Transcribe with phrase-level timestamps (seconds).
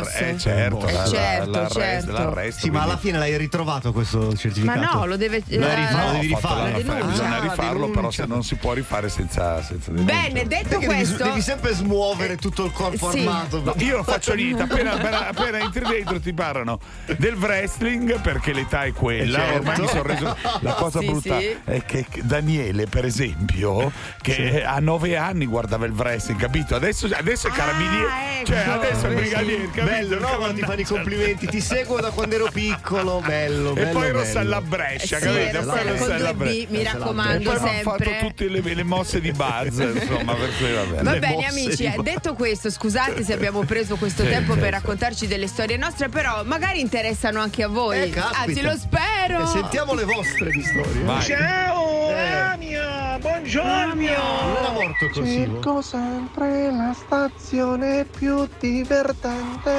[0.00, 0.16] posso.
[0.18, 2.12] eh, certo, Eh, la- la- certo, l'arresto, certo.
[2.12, 4.98] l'arresto, Sì, ma alla fine l'hai ritrovato questo Ma certificato?
[4.98, 5.42] no, lo deve.
[5.46, 6.54] Lo eh, rifatto, No, devi rifare.
[6.54, 7.04] la- La denuncia.
[7.06, 8.22] bisogna Ah, la rifarlo, però denuncia.
[8.22, 10.12] se non si può rifare senza, senza denuncia.
[10.14, 11.24] Bene, detto Perché devi, questo.
[11.24, 13.18] devi sempre smuovere tutto il corpo Sì.
[13.18, 13.62] armato.
[13.62, 16.78] No, io non faccio niente, appena, appena, appena entri dentro ti parlano
[17.16, 19.38] del wrestling perché l'età è quella.
[19.38, 19.58] Eh, certo.
[19.58, 20.36] Ormai mi sono reso.
[20.60, 21.56] La cosa Sì, brutta sì.
[21.64, 23.92] è che Daniele, per esempio,
[24.22, 26.74] che a nove anni guardava il wrestling, capito?
[26.74, 28.06] Adesso, adesso è Ah, carabiniere,
[28.40, 28.46] ecco.
[28.46, 29.68] cioè adesso è brigadiere?
[29.88, 30.28] Bello, no?
[30.36, 31.46] Quando ti fanno i complimenti.
[31.46, 33.20] Ti seguo da quando ero piccolo.
[33.24, 33.90] Bello, E bello.
[33.92, 34.18] poi bello.
[34.18, 35.58] Rossa alla Eh Brescia, sì, capito?
[35.58, 36.66] E poi sempre due Brescia.
[36.66, 38.18] B, mi E raccomando poi mi hanno fatto sempre.
[38.28, 41.02] tutte le, le mosse di Buzz, insomma, per cui va bene.
[41.02, 44.76] Va Le bene amici, eh, detto questo, scusate se abbiamo preso questo tempo per certo.
[44.76, 48.00] raccontarci delle storie nostre, però magari interessano anche a voi.
[48.12, 48.12] Eh.
[48.18, 49.42] Anzi, lo spero.
[49.42, 51.02] E sentiamo le vostre di storie.
[51.02, 51.22] Vai.
[51.22, 52.30] Ciao, Eh.
[52.30, 53.94] Lamia, buongiorno.
[53.94, 55.34] Non era morto così.
[55.34, 59.77] Cerco sempre la stazione più divertente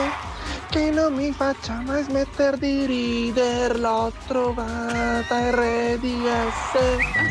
[0.70, 3.78] che non mi faccia mai smettere di ridere.
[3.78, 6.76] L'ho trovata RDS.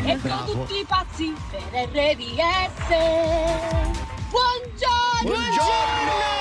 [0.05, 2.87] E sono tutti pazzi per RDS.
[4.29, 5.23] Buongiorno!
[5.23, 6.37] Buongiorno!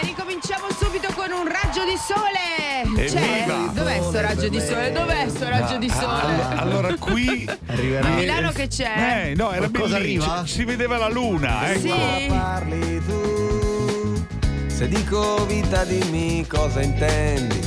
[0.00, 3.04] E ricominciamo subito con un raggio di sole.
[3.08, 3.44] C'è?
[3.46, 3.70] Evviva!
[3.72, 4.92] Dov'è sto raggio di sole?
[4.92, 6.42] Dov'è sto raggio di Ah, sole?
[6.42, 8.06] all- allora qui Arriverà.
[8.06, 9.28] A Milano che c'è?
[9.30, 10.24] Eh, no, era Qualcosa bellissimo.
[10.32, 10.46] arriva?
[10.46, 11.80] Si vedeva la luna, ecco.
[11.80, 12.26] Sì.
[12.28, 13.65] parli tu?
[14.76, 17.58] Se dico vita dimmi cosa intendi.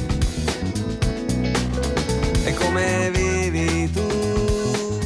[2.43, 4.99] E come vivi tu?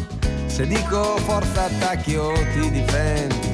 [0.47, 3.53] Se dico forza attacchi o ti difendi.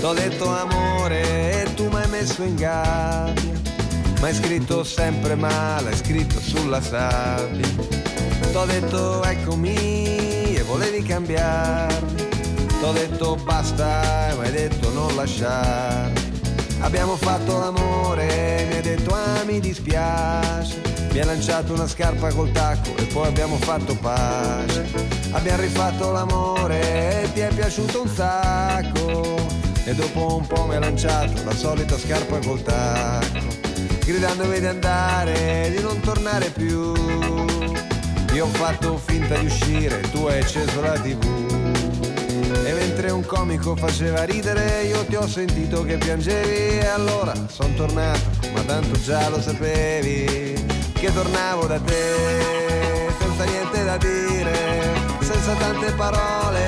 [0.00, 3.60] T'ho detto amore e tu mi hai messo in gabbia.
[4.20, 7.68] Ma hai scritto sempre male, hai scritto sulla sabbia.
[8.52, 12.31] T'ho detto eccomi e volevi cambiarmi
[12.82, 16.20] T'ho detto basta e mi hai detto non lasciarmi
[16.80, 20.80] Abbiamo fatto l'amore, mi hai detto ah mi dispiace.
[21.12, 24.84] Mi hai lanciato una scarpa col tacco e poi abbiamo fatto pace.
[25.30, 29.36] Abbiamo rifatto l'amore e ti è piaciuto un sacco.
[29.84, 33.38] E dopo un po' mi hai lanciato la solita scarpa col tacco
[34.04, 36.94] Gridandomi di andare, di non tornare più.
[38.32, 41.51] Io ho fatto finta di uscire, tu hai acceso la tv e
[43.02, 46.78] mentre un comico faceva ridere io ti ho sentito che piangevi.
[46.78, 48.20] E allora son tornato,
[48.54, 50.54] ma tanto già lo sapevi
[50.92, 56.64] che tornavo da te senza niente da dire, senza tante parole,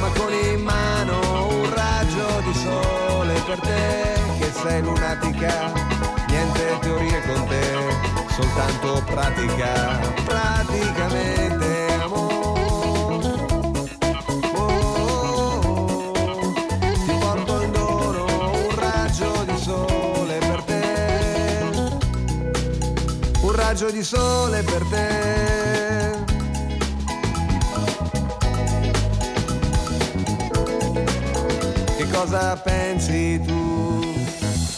[0.00, 5.72] ma con in mano un raggio di sole per te che sei lunatica,
[6.26, 7.64] niente teorie con te,
[8.34, 11.73] soltanto pratica, praticamente
[23.74, 26.12] raggio di sole per te.
[31.96, 34.14] Che cosa pensi tu?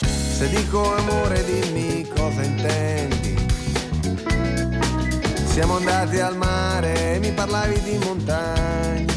[0.00, 3.36] Se dico amore dimmi cosa intendi.
[5.44, 9.12] Siamo andati al mare e mi parlavi di montagna.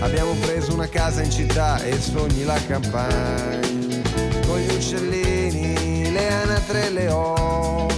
[0.00, 4.02] Abbiamo preso una casa in città e sogni la campagna.
[4.46, 7.93] Con gli uccellini, le anatre e le i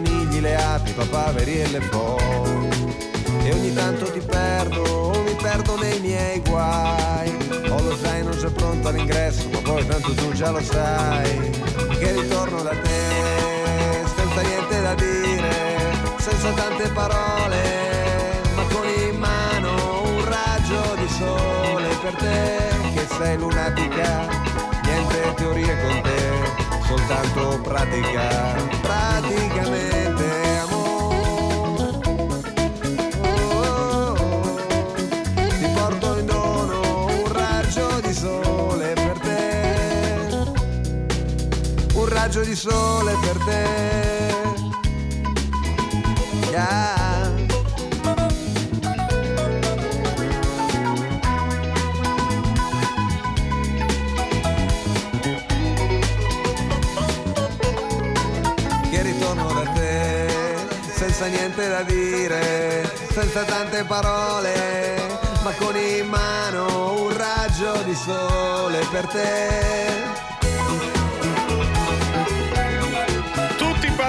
[0.00, 2.98] conigli, le api, i papaveri e le foche.
[3.42, 7.36] E ogni tanto ti perdo, o mi perdo nei miei guai.
[7.68, 11.50] Ho lo zaino già pronto all'ingresso, ma poi tanto tu già lo sai.
[11.98, 15.52] Che ritorno da te, senza niente da dire,
[16.18, 22.58] senza tante parole, ma con in mano un raggio di sole per te,
[22.94, 24.28] che sei lunatica,
[24.84, 26.29] niente teorie con te,
[26.90, 32.00] soltanto pratica, praticamente amore.
[33.22, 34.14] Oh,
[35.58, 40.52] ti porto in dono un raggio di sole per te,
[41.94, 44.19] un raggio di sole per te.
[61.20, 64.96] Senza niente da dire, senza tante parole,
[65.42, 70.29] ma con in mano un raggio di sole per te.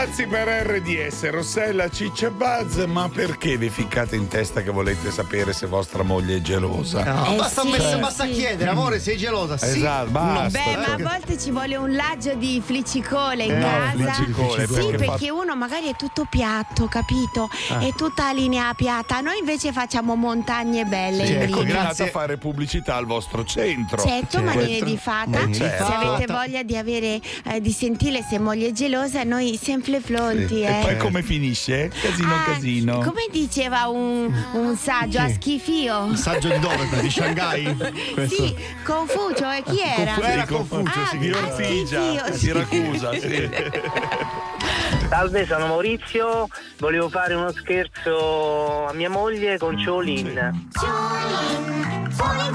[0.04, 5.12] Pazzi per RDS, Rossella, Ciccia e Buzz, ma perché vi ficcate in testa che volete
[5.12, 7.04] sapere se vostra moglie è gelosa?
[7.04, 8.32] No, Eh basta, sì, basta, sì.
[8.32, 9.58] chiedere, amore, sei gelosa?
[9.58, 9.78] Sì.
[9.78, 10.58] Esatto, basta.
[10.60, 14.14] Beh, ma a volte ci vuole un laggio di fliccicole in Eh, casa.
[14.14, 17.48] fliccicole, sì, perché perché uno magari è tutto piatto, capito?
[17.70, 17.82] Ah.
[17.86, 19.20] È tutta linea piatta.
[19.22, 22.06] Noi invece facciamo montagne belle Sì, in ecco, grazie.
[22.06, 24.02] a fare pubblicità al vostro centro.
[24.02, 25.30] Certo, manine di fata.
[25.42, 26.10] Manine Se fata.
[26.14, 30.80] avete voglia di avere eh, di sentire se moglie è gelosa, noi sempre pronti, E
[30.80, 30.82] eh.
[30.82, 31.90] poi come finisce?
[31.90, 32.98] Casino Ah, casino.
[33.00, 36.08] Come diceva un, un saggio a schifio?
[36.12, 36.88] Il saggio di dove?
[37.02, 37.76] Di Shanghai?
[38.14, 38.36] Questo.
[38.36, 40.14] Sì, Confucio, e chi era?
[40.14, 41.18] Confu- era Confucio, Ah, sì.
[41.18, 43.50] Di ah, sì, Ortigia, sì, Siracusa, sì.
[45.10, 46.48] Salve, sono Maurizio,
[46.78, 50.70] volevo fare uno scherzo a mia moglie con Ciolin.
[50.72, 52.54] Ciolin, Ciolin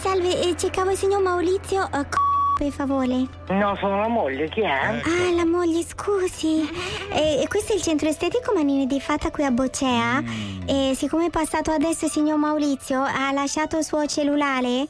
[0.00, 2.16] salve, eh, cercavo il signor Maurizio, eh, c-
[2.58, 3.26] per favore.
[3.48, 4.68] No, sono la moglie, chi è?
[4.68, 6.68] Ah, la moglie, scusi.
[7.12, 10.22] Eh, questo è il centro estetico Manini di Fata qui a Bocea.
[10.66, 14.86] E siccome è passato adesso il signor Maurizio, ha lasciato il suo cellulare.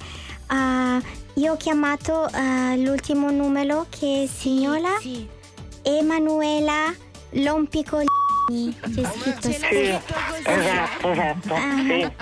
[0.49, 0.99] ah,
[1.35, 5.29] io ho chiamato ah, l'ultimo numero che è signora Sì.
[5.83, 6.93] Emanuela
[7.33, 8.07] Lompicoglini.
[8.81, 9.83] C'è scritto Ce l'ha scusi.
[9.83, 10.43] detto così.
[10.47, 11.55] Esatto, esatto.
[11.55, 12.13] Ah, Sì.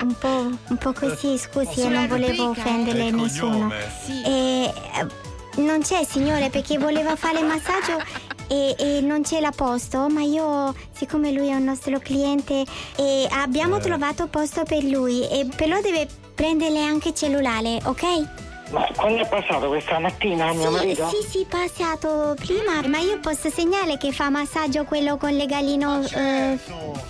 [0.00, 3.06] Un, po', un po' così, scusi, io non volevo offendere eh.
[3.08, 3.50] Il nessuno.
[3.50, 3.90] cognome.
[4.04, 4.22] Sì.
[4.22, 8.02] E, eh, non c'è signore perché voleva fare il massaggio
[8.48, 12.64] e, e non c'è la posto, ma io, siccome lui è un nostro cliente,
[12.96, 18.50] e abbiamo trovato posto per lui, e però deve prenderle anche cellulare, ok?
[18.72, 21.08] Ma quando è passato questa mattina mio sì, marito?
[21.08, 26.58] sì, sì, passato prima, ma io posso segnare che fa massaggio quello con legalino eh,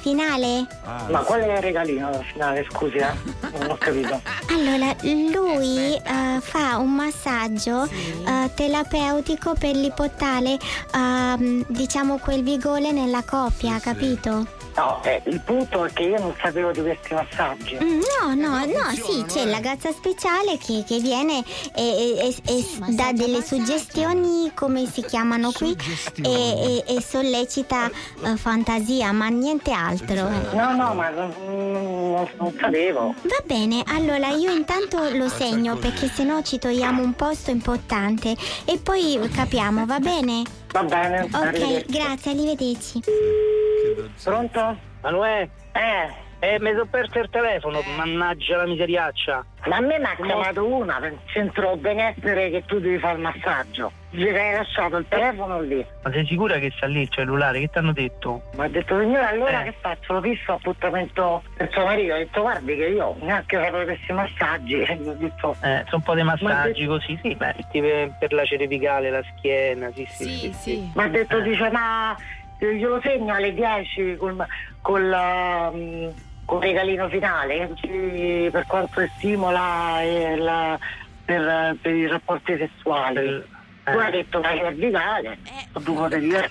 [0.01, 0.67] finale?
[1.09, 3.13] Ma qual è il regalino finale, scusi, eh?
[3.59, 4.21] Non ho capito.
[4.53, 10.59] Allora, lui eh, fa un massaggio eh, terapeutico per l'ipottale,
[10.95, 14.62] ehm, diciamo quel vigore nella coppia, capito?
[14.75, 17.77] No, eh, il punto è che io non sapevo di questi massaggi.
[17.83, 21.43] Mm, No, no, no, sì, c'è la gazza speciale che, che viene
[21.75, 21.83] e,
[22.19, 22.65] e- e- e
[22.95, 25.77] dà delle suggestioni, come si chiamano qui,
[26.23, 27.91] e, e- e sollecita
[28.25, 30.29] eh, fantasia, ma niente altro.
[30.29, 30.55] eh.
[30.57, 33.15] No, no, ma non, non- non sapevo.
[33.23, 38.35] Va bene, allora io intanto lo segno perché sennò ci togliamo un posto importante
[38.65, 40.43] e poi capiamo, va bene?
[40.73, 41.93] Va bene, Ok, arrivederci.
[41.93, 43.01] grazie, arrivederci.
[44.23, 44.77] Pronto?
[45.03, 45.49] Manuè?
[45.73, 49.45] Eh, eh, mi sono perso il telefono, mannaggia la miseriaccia.
[49.67, 53.21] Ma a me mi ha chiamato una del centro benessere che tu devi fare il
[53.23, 53.93] massaggio.
[54.11, 55.85] Gli hai lasciato il telefono lì.
[56.03, 57.61] Ma sei sicura che sta lì il cellulare?
[57.61, 58.43] Che ti hanno detto?
[58.55, 59.65] Mi ha detto signora allora Eh.
[59.71, 60.13] che faccio?
[60.15, 62.13] Lo fisso appuntamento per suo marito.
[62.15, 64.81] Ho detto guardi che io neanche sapevo questi massaggi.
[64.83, 67.55] E gli ho detto Eh, sono un po' dei Ma massaggi de- così, sì, beh,
[67.71, 70.39] per, per la cervicale, la schiena, sì, sì, sì.
[70.39, 70.91] Sì, sì.
[70.95, 74.45] Mi ha detto, dice, ma eh, glielo segno alle 10 col,
[74.81, 76.09] col, mm,
[76.45, 80.79] col regalino finale ci- per quanto stimola e la-
[81.25, 83.45] per, per i rapporti sessuali.
[83.85, 85.39] Tu hai detto la cervicale,
[85.73, 86.51] sono due cose diverse.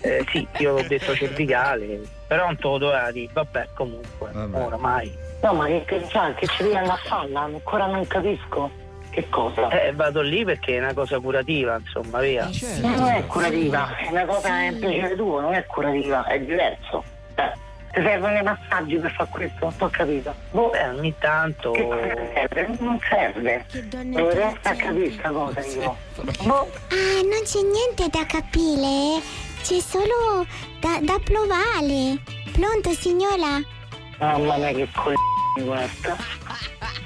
[0.00, 4.30] Eh, sì, io ho detto cervicale, però non te lo doveva dire, vabbè, comunque,
[4.64, 5.16] oramai.
[5.42, 7.40] No, ma che, sai, che ci devi andare a farla?
[7.40, 8.70] Ancora non capisco.
[9.12, 9.68] Che cosa?
[9.68, 12.48] Eh, vado lì perché è una cosa curativa, insomma, via.
[12.80, 16.24] Ma non è curativa, è una cosa che è un piacere tuo, non è curativa,
[16.24, 17.04] è diverso.
[17.34, 17.52] Eh,
[17.92, 20.34] ti servono i massaggi per fare questo, non ho capito.
[20.52, 21.74] Boh, Beh, ogni tanto...
[21.74, 22.76] serve?
[22.80, 23.66] Non serve.
[24.02, 25.96] Non riesco a capire questa cosa io.
[26.44, 29.20] Boh, Ah, non c'è niente da capire,
[29.62, 30.46] c'è solo
[30.80, 32.16] da, da provare.
[32.52, 33.60] Pronto signora?
[34.22, 36.16] Mamma mia che c***o questa.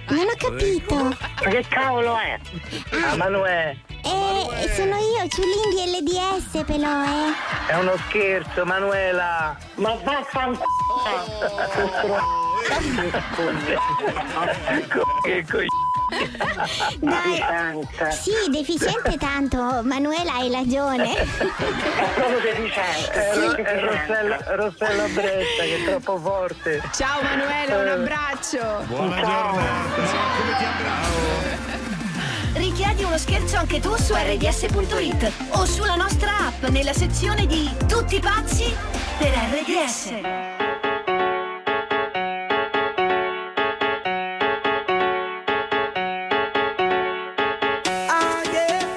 [0.09, 0.95] Non ho capito.
[0.95, 2.39] Ma che cavolo è?
[3.05, 7.33] Ah, Manuè, Eh, sono io, Ciulinghi LDS però, eh.
[7.69, 9.57] è uno scherzo, Manuela!
[9.77, 10.65] Ma vaffanculo!
[15.23, 15.85] che coglione!
[17.01, 17.41] Dai.
[17.41, 18.13] Deficiente.
[18.13, 21.15] Sì, deficiente tanto, Manuela hai ragione.
[21.17, 21.27] È
[22.15, 23.13] proprio deficiente.
[23.13, 23.81] È, è Ro- è.
[23.81, 26.81] Rossella, Rossella Bretta che è troppo forte.
[26.95, 28.85] Ciao Manuela, un abbraccio.
[28.87, 30.05] Buona giornata.
[32.97, 38.19] Richiedi uno scherzo anche tu su rds.it o sulla nostra app nella sezione di Tutti
[38.21, 38.75] pazzi
[39.19, 40.13] per RDS.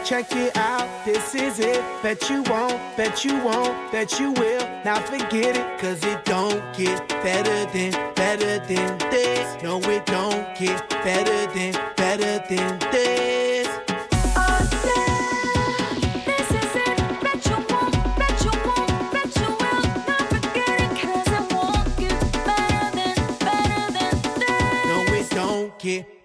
[0.06, 1.84] check it out, this is it.
[2.02, 4.68] Bet you won't, bet you won't, bet you will.
[4.84, 9.62] Now forget it, cause it don't get better than, better than this.
[9.62, 13.39] No, it don't get better than, better than this.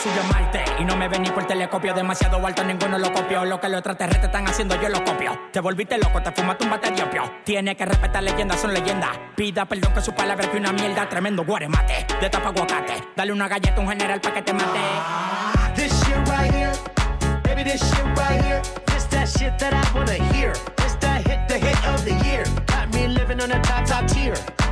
[0.00, 3.44] Subió a Marte Y no me ven ni por telescopio Demasiado alto, ninguno lo copió.
[3.44, 5.48] Lo que los extraterrestres están haciendo, yo lo copio.
[5.52, 7.22] Te volviste loco, te fumaste un bate de opio.
[7.44, 9.10] Tiene que respetar leyendas, son leyendas.
[9.36, 11.08] Pida perdón que su palabra que una mierda.
[11.08, 12.94] Tremendo guaremate, de tapa aguacate.
[13.16, 14.80] Dale una galleta a un general pa' que te mate.
[15.74, 16.72] This shit right here,
[17.42, 18.62] baby, this shit right here.
[18.86, 20.52] This that shit that I wanna hear.
[20.76, 22.44] This that hit, the hit of the year.
[22.66, 24.34] Got me living on a top, top tier.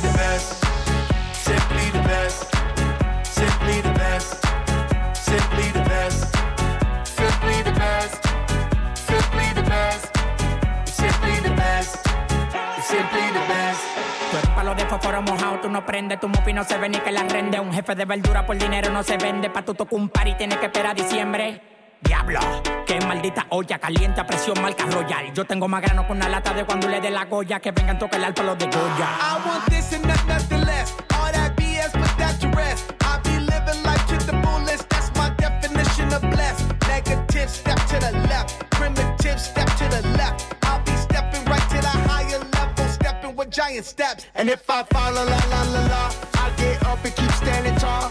[0.00, 0.64] The best.
[1.32, 2.46] Simply the best.
[3.24, 4.30] Simply the best.
[5.14, 6.20] Simply the best.
[7.04, 8.14] Simply the best.
[8.96, 10.16] Simply the best.
[10.86, 11.98] Simply the best.
[12.82, 14.00] Simply the best.
[14.32, 17.60] Eres de tú no prendes, tu no se ve ni que la rende.
[17.60, 20.34] Un jefe de verdura por dinero no se vende, pa' tu tocar un par y
[20.34, 21.79] tienes que esperar diciembre.
[22.02, 22.40] Diablo,
[22.86, 25.32] qué maldita olla caliente a presión marca royal.
[25.34, 27.98] Yo tengo más grano con una lata de cuando le dé la goya que vengan
[27.98, 29.08] tocar el palo de Goya.
[29.20, 30.94] I want this and not nothing less.
[31.14, 32.92] All that BS, put that to rest.
[33.00, 34.88] I be living life to the fullest.
[34.88, 36.64] That's my definition of blessed.
[36.88, 38.70] Negative, step to the left.
[38.70, 40.54] Primitive, step to the left.
[40.64, 44.26] I'll be stepping right to the higher level, stepping with giant steps.
[44.34, 47.76] And if I fall, la la la la la, I get up and keep standing
[47.76, 48.10] tall.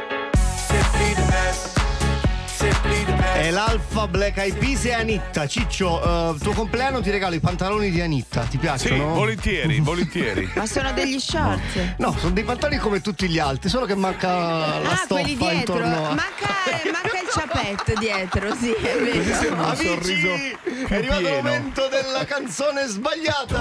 [3.33, 5.47] È l'Alfa Black Eyed Peas e Anitta.
[5.47, 8.41] Ciccio, eh, tuo compleanno ti regalo i pantaloni di Anitta.
[8.41, 9.13] Ti Sì, piacciono?
[9.13, 10.51] volentieri, volentieri.
[10.55, 11.95] Ma sono degli short.
[11.97, 15.35] No, sono dei pantaloni come tutti gli altri, solo che manca la ah, stoffa quelli
[15.37, 15.75] dietro.
[15.77, 16.13] intorno a...
[16.13, 16.47] Manca,
[16.91, 19.33] manca il ciappetto dietro, sì, è vero.
[19.35, 20.27] sembra un Amici, sorriso
[20.87, 23.59] è arrivato il momento della canzone sbagliata.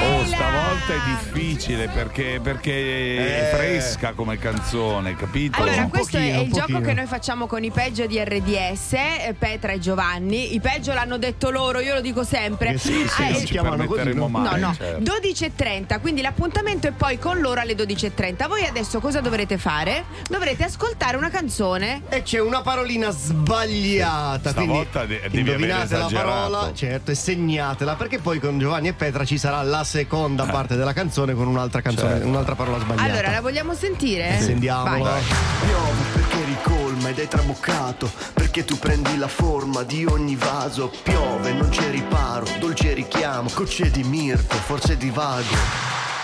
[0.00, 2.72] Oh, stavolta è difficile perché, perché
[3.16, 3.56] è Eh.
[3.56, 5.60] fresca come canzone, capito?
[5.62, 8.92] Allora, Un questo pochino, è il gioco che noi facciamo con i peggio di RDS,
[8.92, 10.54] eh, Petra e Giovanni.
[10.54, 12.70] I peggio l'hanno detto loro, io lo dico sempre.
[12.74, 14.60] Eh sì, sì, Ah, non eh, si chiamano così, mai.
[14.60, 15.02] No, no, certo.
[15.02, 18.46] 12.30, quindi l'appuntamento è poi con loro alle 12.30.
[18.46, 20.04] Voi adesso cosa dovrete fare?
[20.28, 21.87] Dovrete ascoltare una canzone.
[22.08, 24.50] E c'è una parolina sbagliata.
[24.50, 28.92] Stavolta quindi de- devi indovinate la parola, certo, e segnatela, perché poi con Giovanni e
[28.92, 32.26] Petra ci sarà la seconda parte della canzone con un'altra canzone, Certo.
[32.26, 33.02] un'altra parola sbagliata.
[33.10, 34.38] Allora, la vogliamo sentire?
[34.40, 35.10] Sentiamola.
[35.10, 35.22] Vai.
[35.66, 41.52] Piove perché ricolma ed è traboccato Perché tu prendi la forma di ogni vaso Piove,
[41.52, 46.17] non c'è riparo, dolce richiamo Gocce di mirto, forse di vago Eh?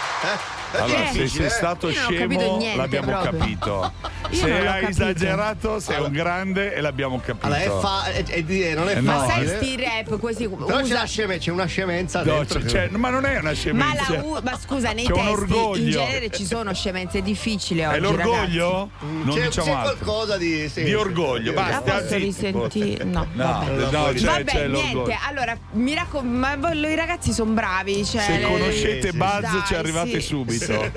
[0.76, 3.38] Allora, se sei stato Io non ho capito scemo, niente l'abbiamo proprio.
[3.38, 3.92] capito.
[4.30, 5.02] Io Se non l'ho hai capito.
[5.02, 7.46] esagerato, sei un grande e l'abbiamo capito.
[7.46, 9.56] Allora, è, fa- è- è di- non è Eh, Ma no, sai facile.
[9.56, 12.60] sti rap così Però c'è, usa- una sceme- c'è una scemenza No, dentro.
[12.60, 14.12] c'è- ma non è una ma, scemenza.
[14.14, 15.90] la u- ma scusa, nei C'è un testi in orgoglio.
[15.90, 17.96] genere ci sono scemenze difficili oggi.
[17.96, 18.90] È l'orgoglio?
[19.00, 19.24] ragazzi.
[19.24, 19.96] Non c'è, diciamo c'è altro.
[20.04, 20.68] qualcosa di.
[20.68, 20.94] sì, Di sì.
[20.94, 21.72] orgoglio, Sì, basta.
[21.74, 23.04] La posso zitti, risentire?
[23.14, 23.26] No.
[23.32, 23.90] No, vabbè.
[23.90, 25.04] no, c'è, Vabbè, c'è l'orgoglio.
[25.04, 28.04] niente, allora mi raccomando, ma i ragazzi sono bravi.
[28.04, 30.26] Cioè, Se conoscete Buzz dai, ci arrivate sì.
[30.26, 30.90] subito.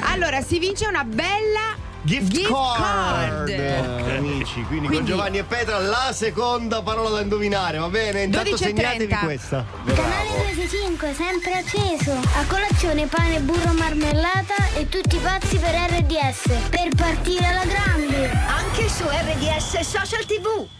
[0.12, 3.48] Allora, si vince una bella Gift, card, card.
[3.48, 4.62] Eh, amici.
[4.62, 8.22] Quindi, con Quindi- Giovanni e Petra la seconda parola da indovinare, va bene?
[8.22, 9.18] Intanto 12 segnatevi 30.
[9.18, 9.66] questa.
[9.84, 12.12] Canale 25, sempre acceso.
[12.12, 16.48] A colazione pane, burro, marmellata e tutti pazzi per RDS.
[16.70, 18.30] Per partire alla grande.
[18.30, 20.79] Anche su RDS Social TV.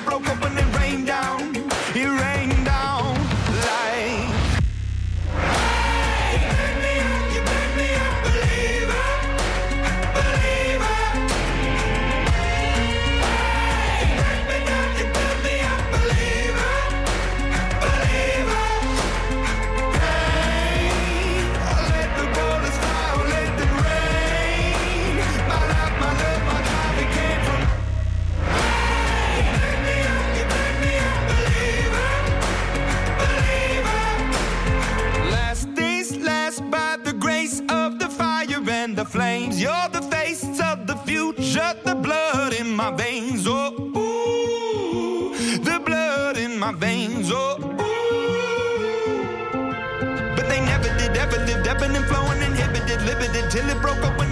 [51.81, 54.31] ebbing and flowing, inhibited, limited, till it broke up when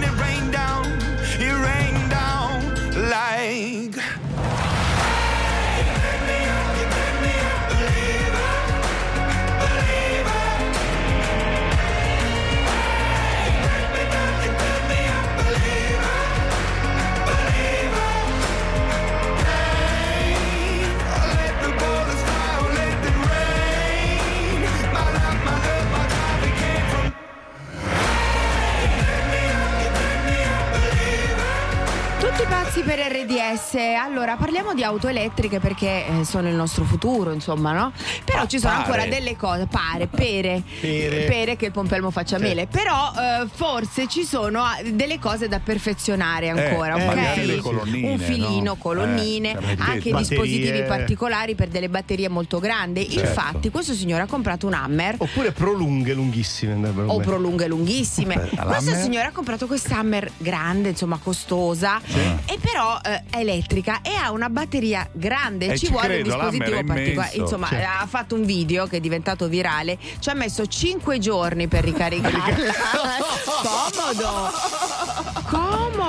[32.80, 33.74] Pazzi per RDS.
[34.02, 37.92] Allora, parliamo di auto elettriche perché eh, sono il nostro futuro, insomma, no?
[38.40, 38.84] Però ci sono pare.
[38.84, 41.56] ancora delle cose, pare, pere, Pere.
[41.56, 42.66] che il pompelmo faccia mele.
[42.66, 47.64] Però eh, forse ci sono ah, delle cose da perfezionare ancora, eh, ok?
[48.02, 48.76] Un filino, no?
[48.76, 50.14] colonnine, Eh, anche batterie.
[50.16, 53.08] dispositivi particolari per delle batterie molto grandi.
[53.08, 53.28] Certo.
[53.28, 55.16] Infatti, questo signore ha comprato un Hammer.
[55.18, 58.48] Oppure prolunghe lunghissime o prolunghe lunghissime.
[58.56, 62.00] Questo signore ha comprato questa Hammer grande, insomma costosa,
[62.46, 65.66] e però eh, è elettrica e ha una batteria grande.
[65.72, 67.36] Eh, ci, ci vuole credo, un dispositivo particolare.
[67.36, 67.74] Insomma, Sì.
[67.76, 69.98] ha fatto un video che è diventato virale.
[70.18, 72.72] Ci ha messo 5 giorni per ricaricarla.
[73.92, 75.19] Comodo!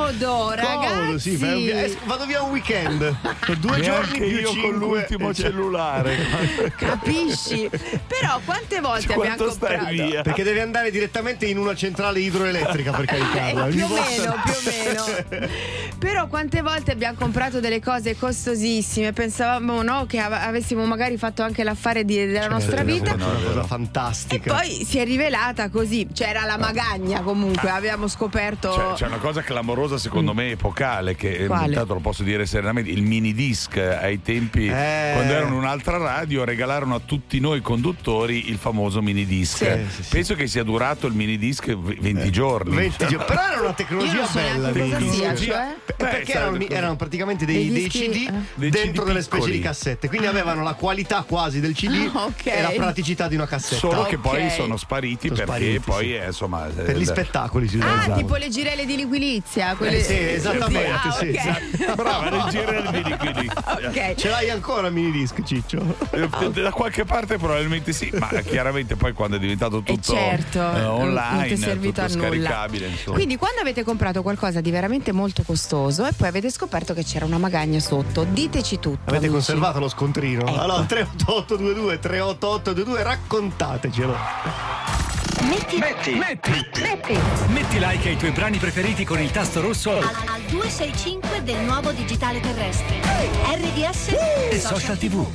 [0.05, 0.49] Comodo!
[0.55, 0.87] Ragazzi.
[0.95, 3.15] Comodo, sì, un- eh, vado via un weekend.
[3.59, 6.17] Due Neanche giorni più io con l'ultimo Eh, cioè- cellulare.
[6.75, 7.69] Capisci?
[8.07, 10.07] Però quante volte abbiamo Quanto stai comprato?
[10.09, 10.21] via?
[10.21, 13.67] Perché devi andare direttamente in una centrale idroelettrica per caricarla.
[13.67, 15.49] Eh, più o meno, più o meno.
[15.99, 21.43] Però quante volte abbiamo comprato delle cose costosissime, pensavamo no, che av- avessimo magari fatto
[21.43, 23.11] anche l'affare di- della nostra vita.
[23.11, 24.53] È una cosa fantastica.
[24.55, 28.69] Poi si è rivelata così, c'era la magagna comunque, abbiamo scoperto...
[28.71, 31.67] C'è, c'è una cosa clamorosa, secondo me, epocale, che eh, Quale?
[31.67, 35.11] intanto lo posso dire serenamente: il mini disc ai tempi, Eh.
[35.13, 39.57] quando erano un'altra radio, regalarono a tutti noi conduttori il famoso mini disc.
[39.57, 40.09] Sì, sì, sì.
[40.09, 42.75] Penso che sia durato il mini disc v- 20 giorni.
[42.75, 43.25] 20 giorni.
[43.25, 44.71] Però era una tecnologia so bella.
[44.71, 45.45] cosa dischi.
[45.45, 45.75] cioè?
[45.85, 46.73] Eh, Beh, perché erano, ecco.
[46.73, 48.33] erano praticamente dei, Dei dei CD eh.
[48.55, 50.07] Dei dentro CD delle specie di cassette.
[50.07, 52.45] Quindi avevano la qualità quasi del CD Ah, ok.
[52.45, 53.75] e la praticità di una cassetta.
[53.79, 54.21] Solo che Ok.
[54.21, 56.15] poi sono spariti Sono perché spariti, poi sì.
[56.15, 59.70] eh, insomma Per gli eh, spettacoli si Ah, tipo le girelle di liquilizia.
[59.75, 59.99] Quelle...
[59.99, 61.35] Eh, sì, esattamente, Ah, sì, ok.
[61.35, 61.95] esatto.
[61.95, 63.49] Brava, nel giro del liquidi.
[63.65, 64.15] Ok.
[64.15, 65.95] Ce l'hai ancora mini disc, Ciccio?
[66.11, 66.29] Eh,
[66.61, 70.81] Da qualche parte probabilmente sì, ma chiaramente poi quando è diventato E tutto certo, eh,
[70.81, 73.15] non online, servito tutto scaricabile, insomma.
[73.15, 77.25] Quindi quando avete comprato qualcosa di veramente molto costoso e poi avete scoperto che c'era
[77.25, 78.99] una magagna sotto, diteci tutto.
[79.09, 79.31] Avete amici.
[79.31, 80.41] conservato lo scontrino?
[80.41, 80.59] Ecco.
[80.59, 85.00] Allora 38822 38822 raccontatecelo.
[85.49, 86.51] Metti, Metti, metti,
[86.81, 87.17] metti.
[87.47, 89.91] Metti like ai tuoi brani preferiti con il tasto rosso.
[89.97, 92.99] Al, al 265 del nuovo digitale terrestre.
[93.45, 94.07] RDS
[94.51, 95.25] e social tv.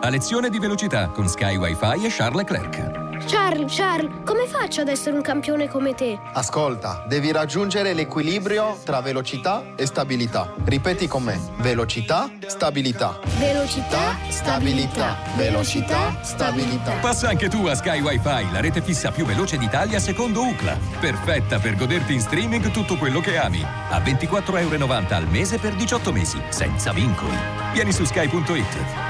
[0.00, 3.07] A lezione di velocità con Sky Wi-Fi e Charles Leclerc.
[3.28, 6.18] Charles, Charles, come faccio ad essere un campione come te?
[6.32, 10.54] Ascolta, devi raggiungere l'equilibrio tra velocità e stabilità.
[10.64, 11.38] Ripeti con me.
[11.58, 13.20] Velocità, stabilità.
[13.38, 15.18] Velocità, stabilità.
[15.36, 16.92] Velocità, stabilità.
[17.00, 20.78] Passa anche tu a Sky Wi-Fi, la rete fissa più veloce d'Italia secondo UCLA.
[20.98, 23.62] Perfetta per goderti in streaming tutto quello che ami.
[23.62, 27.36] A 24,90 euro al mese per 18 mesi, senza vincoli.
[27.74, 29.07] Vieni su sky.it.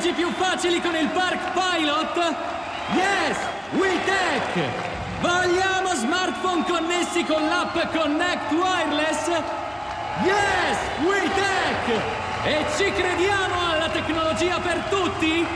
[0.00, 2.34] Parcheggi più facili con il Park Pilot?
[2.94, 3.36] Yes,
[3.72, 5.20] WeTech!
[5.20, 9.26] Vogliamo smartphone connessi con l'app Connect Wireless?
[10.24, 12.00] Yes, WeTech!
[12.44, 15.46] E ci crediamo alla tecnologia per tutti?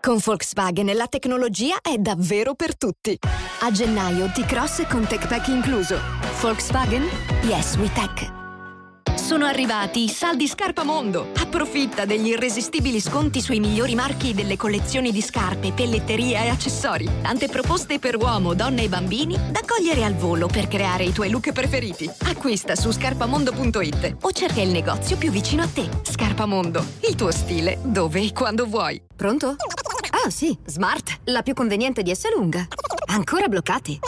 [0.00, 3.18] Con Volkswagen la tecnologia è davvero per tutti.
[3.60, 5.98] A gennaio T-Cross con Tech Pack incluso.
[6.40, 7.06] Volkswagen?
[7.42, 8.43] Yes, we tech.
[9.16, 11.30] Sono arrivati i saldi Scarpamondo.
[11.38, 17.08] Approfitta degli irresistibili sconti sui migliori marchi delle collezioni di scarpe, pelletteria e accessori.
[17.22, 21.30] Tante proposte per uomo, donna e bambini da cogliere al volo per creare i tuoi
[21.30, 22.10] look preferiti.
[22.24, 25.88] Acquista su scarpamondo.it o cerca il negozio più vicino a te.
[26.02, 29.00] Scarpamondo, il tuo stile dove e quando vuoi.
[29.14, 29.56] Pronto?
[30.24, 32.66] Ah sì, Smart, la più conveniente di S lunga.
[33.06, 33.98] Ancora bloccati?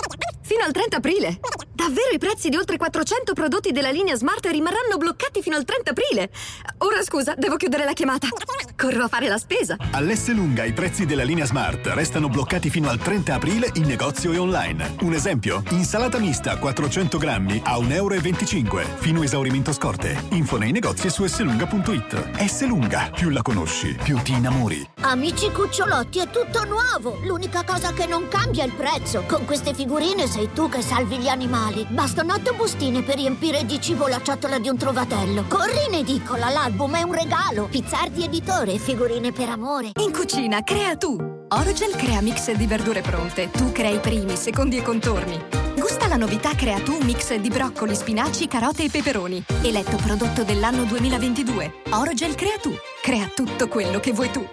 [0.47, 1.41] Fino al 30 aprile.
[1.75, 5.91] Davvero i prezzi di oltre 400 prodotti della linea Smart rimarranno bloccati fino al 30
[5.91, 6.31] aprile.
[6.79, 8.29] Ora scusa, devo chiudere la chiamata.
[8.77, 9.77] Corro a fare la spesa.
[9.93, 14.33] All'S lunga i prezzi della linea Smart restano bloccati fino al 30 aprile in negozio
[14.33, 14.97] e online.
[15.01, 20.23] Un esempio, insalata mista 400 grammi a 1,25 euro, fino a esaurimento scorte.
[20.33, 22.45] Info nei negozi su slunga.it.
[22.45, 24.87] S lunga, più la conosci, più ti innamori.
[25.01, 27.19] Amici cucciolotti, è tutto nuovo!
[27.25, 29.23] L'unica cosa che non cambia è il prezzo.
[29.27, 31.87] Con queste figurine sei tu che salvi gli animali.
[31.89, 35.45] Bastano otto bustine per riempire di cibo la ciotola di un trovatello.
[35.49, 37.69] Corri in edicola, l'album è un regalo.
[37.71, 39.91] Pizzardi editore, figurine per amore.
[40.01, 41.17] In cucina, crea tu!
[41.49, 43.51] Orogel crea mix di verdure pronte.
[43.51, 45.41] Tu crei primi, secondi e contorni.
[45.77, 49.45] Gusta la novità Crea tu mix di broccoli, spinaci, carote e peperoni.
[49.63, 51.83] Eletto prodotto dell'anno 2022.
[51.91, 52.75] Orogel crea tu.
[53.01, 54.45] Crea tutto quello che vuoi tu.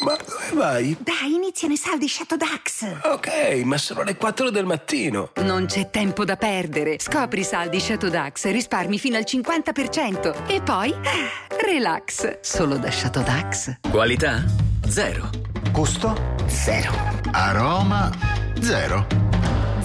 [0.00, 0.96] Ma dove vai?
[0.98, 2.86] Dai, iniziano i saldi Shadow Dax.
[3.04, 5.30] Ok, ma sono le 4 del mattino.
[5.36, 6.96] Non c'è tempo da perdere.
[6.98, 10.46] Scopri i saldi Shadow Dax e risparmi fino al 50%.
[10.46, 12.40] E poi, ah, relax.
[12.40, 13.78] Solo da Shadow Dax.
[13.90, 14.44] Qualità?
[14.88, 15.30] Zero.
[15.72, 16.34] Gusto?
[16.46, 16.92] Zero.
[17.32, 18.10] Aroma?
[18.60, 19.35] Zero.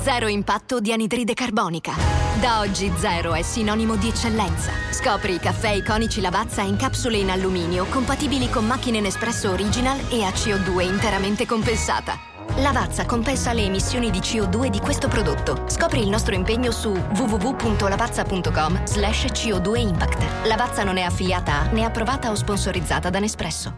[0.02, 1.94] Zero impatto di anidride carbonica.
[2.40, 4.72] Da oggi zero è sinonimo di eccellenza.
[4.90, 10.24] Scopri i caffè iconici Lavazza in capsule in alluminio compatibili con macchine Nespresso Original e
[10.24, 12.18] a CO2 interamente compensata.
[12.56, 15.66] Lavazza compensa le emissioni di CO2 di questo prodotto.
[15.68, 20.48] Scopri il nostro impegno su www.lavazza.com slash CO2 Impact.
[20.48, 23.78] Lavazza non è affiliata a né approvata o sponsorizzata da Nespresso.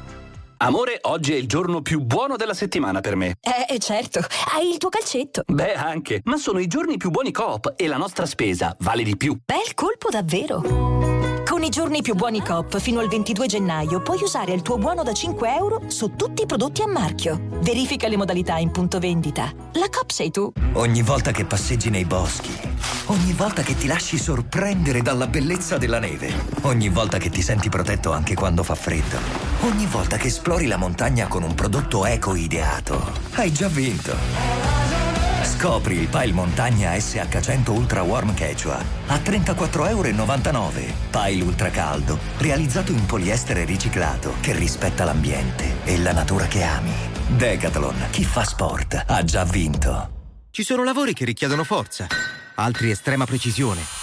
[0.63, 3.37] Amore, oggi è il giorno più buono della settimana per me.
[3.41, 4.19] Eh, certo,
[4.55, 5.41] hai il tuo calcetto.
[5.47, 9.17] Beh, anche, ma sono i giorni più buoni Coop e la nostra spesa vale di
[9.17, 9.35] più.
[9.43, 11.10] Bel colpo davvero.
[11.61, 15.03] Con i giorni più buoni Coop fino al 22 gennaio puoi usare il tuo buono
[15.03, 17.39] da 5 euro su tutti i prodotti a marchio.
[17.61, 19.53] Verifica le modalità in punto vendita.
[19.73, 20.51] La Coop sei tu.
[20.73, 22.49] Ogni volta che passeggi nei boschi,
[23.05, 27.69] ogni volta che ti lasci sorprendere dalla bellezza della neve, ogni volta che ti senti
[27.69, 29.19] protetto anche quando fa freddo,
[29.59, 32.99] ogni volta che esplori la montagna con un prodotto eco ideato,
[33.35, 35.00] hai già vinto.
[35.51, 40.93] Scopri il Pile Montagna SH100 Ultra Warm Quechua a 34,99 euro.
[41.11, 46.93] Pile Ultra Caldo, realizzato in poliestere riciclato che rispetta l'ambiente e la natura che ami.
[47.27, 50.19] Decathlon, chi fa sport ha già vinto.
[50.49, 52.07] Ci sono lavori che richiedono forza,
[52.55, 54.00] altri estrema precisione.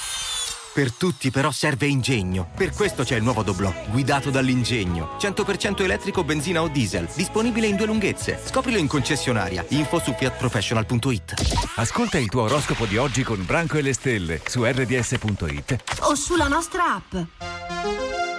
[0.73, 2.51] Per tutti però serve ingegno.
[2.55, 5.17] Per questo c'è il nuovo Doblò, guidato dall'ingegno.
[5.19, 8.41] 100% elettrico, benzina o diesel, disponibile in due lunghezze.
[8.45, 9.65] Scoprilo in concessionaria.
[9.69, 11.35] Info su fiatprofessional.it.
[11.77, 15.83] Ascolta il tuo oroscopo di oggi con Branco e le stelle su rds.it.
[16.01, 18.38] O sulla nostra app.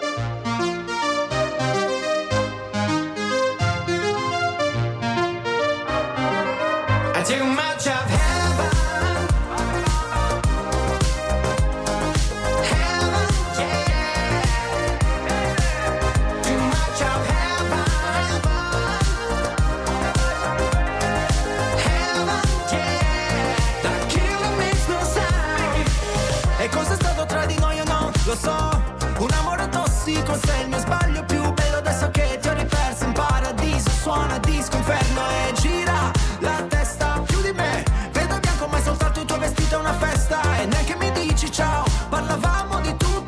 [28.40, 28.82] So.
[29.20, 33.12] Un amore tossico, sei il mio sbaglio più bello adesso che ti ho riperso in
[33.12, 33.90] paradiso.
[33.90, 37.84] Suona disco inferno e gira la testa più di me.
[38.12, 40.40] Vedo bianco ma soltanto il tuo vestito è una festa.
[40.60, 41.84] E neanche mi dici ciao.
[42.08, 43.19] Parlavamo di tutto,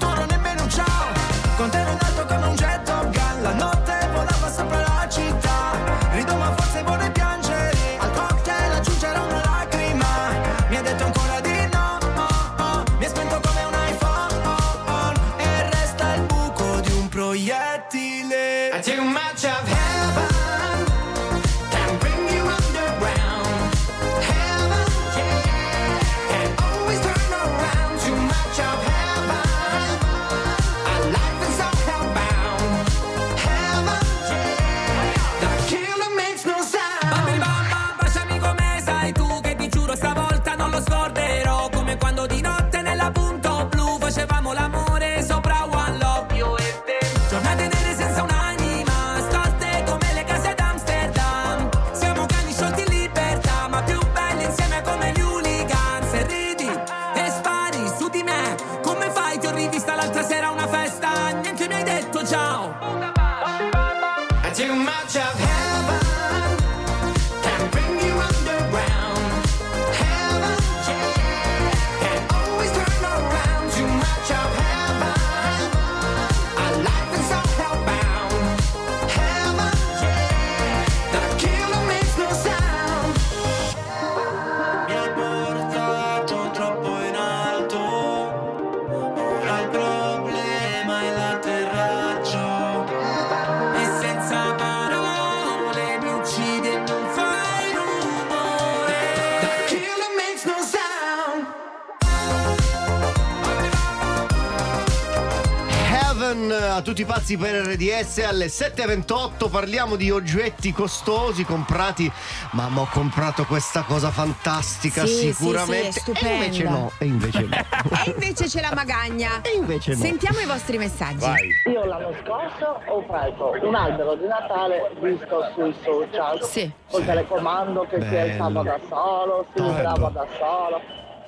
[106.54, 112.12] A tutti i pazzi per RDS alle 7.28 parliamo di oggetti costosi comprati
[112.52, 116.28] ma ho comprato questa cosa fantastica Sì, sì, sicuramente sì, stupenda.
[116.28, 117.56] e invece no e invece no
[118.06, 119.40] E invece c'è la magagna.
[119.48, 120.02] E invece no.
[120.02, 121.26] Sentiamo i vostri messaggi.
[121.72, 126.44] Io l'anno scorso ho preso un albero di Natale visto sui social.
[126.44, 126.70] Sì.
[126.90, 128.32] Col telecomando che si Bello.
[128.44, 130.82] alzava da solo, si vibrava da solo.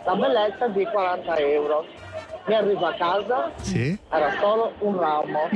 [0.06, 1.86] La bellezza di 40 euro.
[2.46, 3.98] Mi arrivo a casa, Sì?
[4.12, 5.48] era solo un ramo.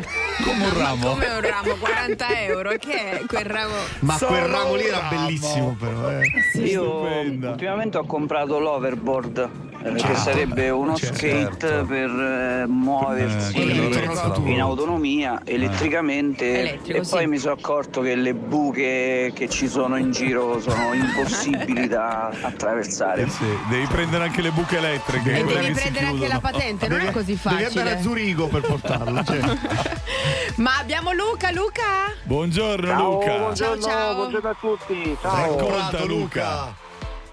[0.46, 1.08] Come un ramo.
[1.10, 2.70] Come un ramo, 40 euro.
[2.78, 3.74] Che è quel ramo?
[4.00, 5.10] ma Solo quel ramo lì era ramo.
[5.26, 6.22] bellissimo però eh.
[6.62, 7.50] Io Stupenda.
[7.50, 9.50] ultimamente ho comprato l'overboard
[9.84, 10.16] che Ciao.
[10.16, 11.16] sarebbe uno Certo.
[11.16, 17.12] skate per eh, muoversi Eh, in autonomia elettricamente Elettrico, e sì.
[17.12, 22.32] poi mi sono accorto che le buche che ci sono in giro sono impossibili da
[22.42, 23.24] attraversare.
[23.24, 25.38] Eh sì, devi prendere anche le buche elettriche.
[25.40, 28.02] E devi che prendere anche la patente, non è così Devi andare a facile.
[28.02, 29.24] Zurigo per portarlo.
[29.24, 29.40] Cioè.
[30.58, 32.12] Ma abbiamo Luca, Luca?
[32.24, 33.38] Buongiorno Ciao, Luca.
[33.38, 34.16] buongiorno, Ciao, ciao.
[34.16, 35.18] buongiorno a tutti.
[35.22, 35.58] Ciao.
[35.58, 36.86] Racconta Luca.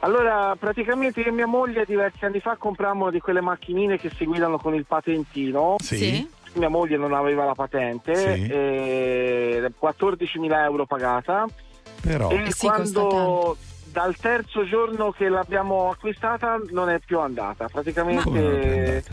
[0.04, 4.26] Allora, praticamente io e mia moglie diversi anni fa comprammo di quelle macchinine che si
[4.26, 5.76] guidano con il patentino.
[5.78, 5.96] Sì.
[5.96, 6.30] Sì.
[6.56, 8.46] Mia moglie non aveva la patente, Sì.
[8.48, 11.46] e 14.000 euro pagata.
[12.02, 17.66] Però E sì, costa quando dal terzo giorno che l'abbiamo acquistata non è più andata.
[17.70, 19.04] Come non è più Praticamente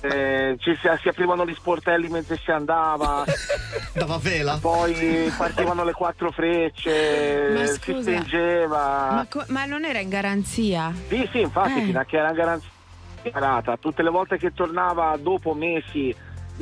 [0.00, 3.24] eh, ci si, si aprivano gli sportelli mentre si andava.
[3.94, 4.58] Dava vela.
[4.60, 9.08] Poi partivano le quattro frecce, Ma si scusa, spingeva.
[9.12, 10.92] Ma, co- ma non era in garanzia?
[11.08, 11.82] Sì, sì, infatti, Eh.
[11.82, 13.76] fino a che era in garanzia.
[13.80, 16.14] Tutte le volte che tornava dopo mesi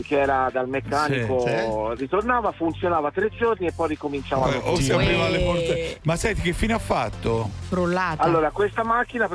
[0.03, 4.49] che era dal meccanico, ritornava, funzionava tre giorni e poi ricominciava.
[4.49, 6.01] Poi o si apriva le porte.
[6.03, 7.49] Ma senti che fine ha fatto?
[7.69, 8.23] Frullata.
[8.23, 9.29] Allora, questa macchina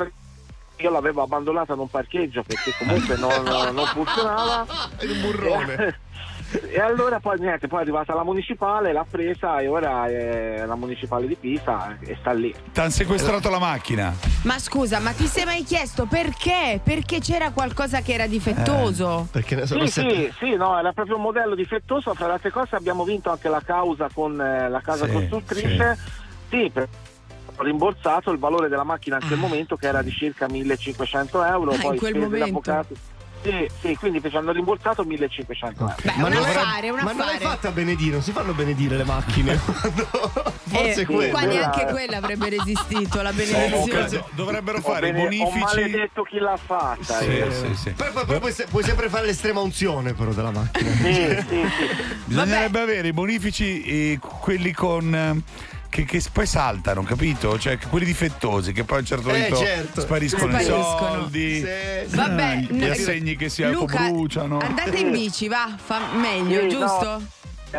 [0.76, 3.42] io l'avevo abbandonata in un parcheggio perché comunque non,
[3.74, 4.66] non funzionava.
[5.00, 5.98] un burrone.
[6.70, 10.74] E allora poi niente, poi è arrivata la municipale, l'ha presa e ora è la
[10.74, 12.54] municipale di Pisa e sta lì.
[12.72, 14.12] T'han sequestrato la macchina.
[14.42, 16.78] Ma scusa, ma ti sei mai chiesto perché?
[16.82, 19.28] Perché c'era qualcosa che era difettoso?
[19.30, 22.12] Perché ne Sì, sì, sì, no, era proprio un modello difettoso.
[22.12, 25.98] Fra le altre cose abbiamo vinto anche la causa con eh, la casa Sì, costruttrice.
[26.50, 27.11] Sì, per- ho
[27.62, 31.70] rimborsato il valore della macchina in quel momento che era di circa 1500 euro.
[31.70, 32.86] Ah, in poi quel spese momento.
[33.42, 35.94] Sì, sì, quindi ci hanno rimborsato 1500 euro.
[36.00, 37.38] Beh, un non affare, un ma non l'hai affare.
[37.44, 39.56] fatta a benedire, non si fanno benedire le macchine.
[40.72, 41.30] Forse Eh, quello.
[41.32, 44.08] qua neanche quella avrebbe resistito, la benedizione.
[44.08, 45.58] do- dovrebbero Ho, fare i bene- ho bonifici.
[45.58, 47.18] maledetto chi l'ha fatta.
[47.18, 47.50] Sì, eh.
[47.52, 47.90] sì, sì.
[47.90, 50.90] Poi, poi- poi puoi, se- puoi sempre fare l'estrema unzione però della macchina.
[50.92, 51.88] Sì, sì, sì.
[52.26, 55.42] Bisognerebbe avere i bonifici, eh, quelli con.
[55.92, 57.58] Eh, Che, che poi saltano, capito?
[57.58, 60.00] Cioè quelli difettosi che poi a un certo Eh, punto certo.
[60.00, 61.10] spariscono, i Spariscono.
[61.20, 62.16] soldi, Sì.
[62.16, 64.58] Vabbè, eh, gli assegni che si Luca, autobruciano.
[64.58, 67.04] andate in bici, va, fa meglio, Sì, giusto?
[67.04, 67.26] no.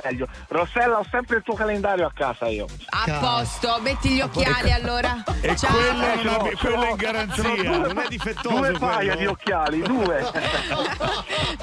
[0.04, 0.28] Meglio.
[0.48, 2.66] Rossella, ho sempre il tuo calendario a casa io.
[2.90, 5.24] A posto, metti gli occhiali allora.
[5.42, 5.72] E Ciao.
[5.72, 7.44] quello non No, abbi- quello è in garanzia.
[7.44, 8.80] Due, Non è difettoso due quello.
[8.80, 10.32] paia di occhiali, due.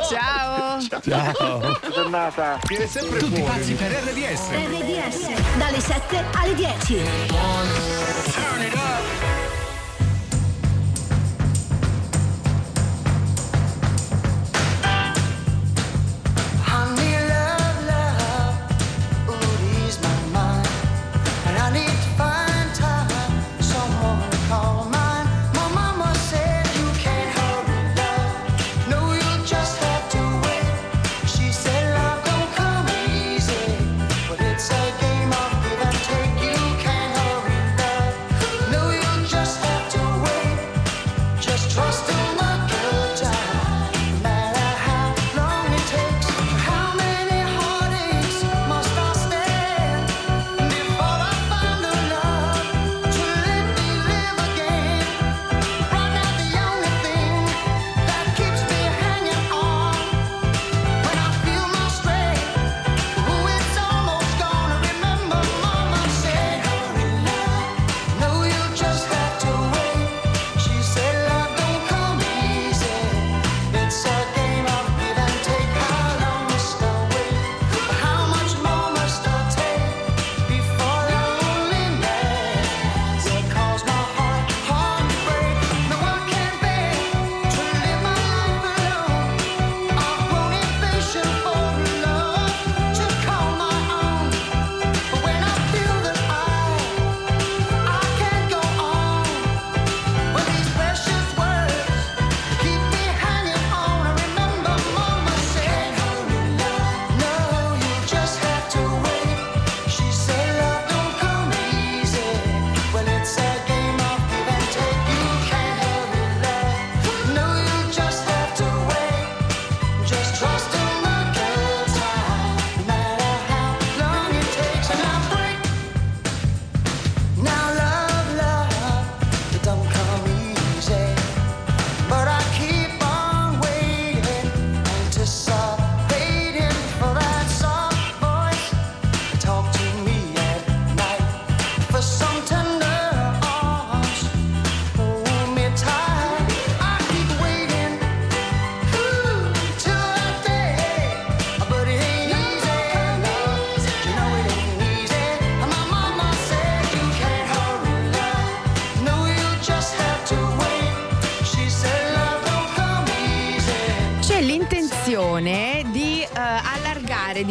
[0.09, 0.81] Ciao.
[0.81, 1.59] Ciao.
[1.59, 2.59] Buona giornata.
[2.67, 3.53] Viene sempre Tutti fuori.
[3.59, 4.49] pazzi per RDS.
[4.51, 6.95] RDS dalle 7 alle 10.
[7.31, 8.71] Honey,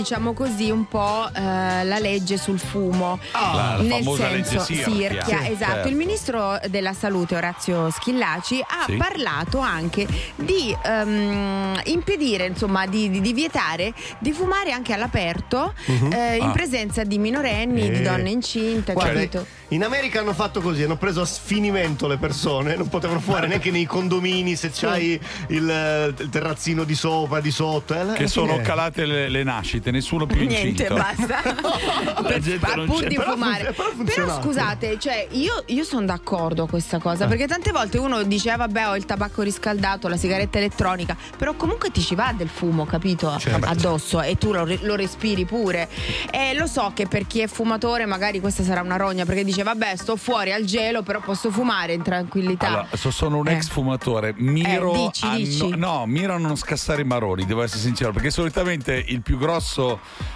[0.10, 3.20] diciamo così, un po' eh, la legge sul fumo.
[3.34, 5.24] Ah, la Nel famosa senso, legge Sirchia.
[5.44, 5.72] Sì, esatto.
[5.74, 5.88] certo.
[5.88, 8.94] Il ministro della salute, Orazio Schillaci, ha Sì.
[8.96, 16.12] parlato anche di ehm, impedire, insomma, di, di- di vietare di fumare anche all'aperto Mhm.
[16.12, 16.52] eh, in Ah.
[16.54, 18.02] presenza di minorenni, di Eh.
[18.02, 19.46] donne incinte, Guarda, capito?
[19.68, 23.70] in America hanno fatto così, hanno preso a sfinimento le persone, non potevano fumare neanche
[23.70, 27.94] nei condomini se c'hai il, il terrazzino di sopra, di sotto.
[27.94, 30.96] eh, Che sono calate le, le nascite, nessuno più Niente, incinto.
[30.96, 31.42] basta.
[32.62, 33.74] Ma non pur di Però fumare.
[33.74, 37.28] funziona- però Però, scusate, cioè, io, io sono d'accordo con questa cosa.
[37.28, 41.16] Perché tante volte uno dice, "Ah, vabbè, ho il tabacco riscaldato, la sigaretta elettronica.
[41.38, 43.36] Però comunque ti ci va del fumo, capito?
[43.38, 43.68] Certo.
[43.68, 45.90] Addosso e tu lo, lo respiri pure.
[46.32, 49.64] E lo so che per chi è fumatore, magari questa sarà una rogna, perché dice,
[49.64, 52.68] vabbè, sto fuori al gelo, però posso fumare in tranquillità.
[52.68, 53.54] Allora, so- sono un Eh.
[53.54, 55.70] ex fumatore, miro Eh, dici, a dici.
[55.70, 59.38] no, no, miro a non scassare i maroni, devo essere sincero, perché solitamente il più
[59.38, 59.89] grosso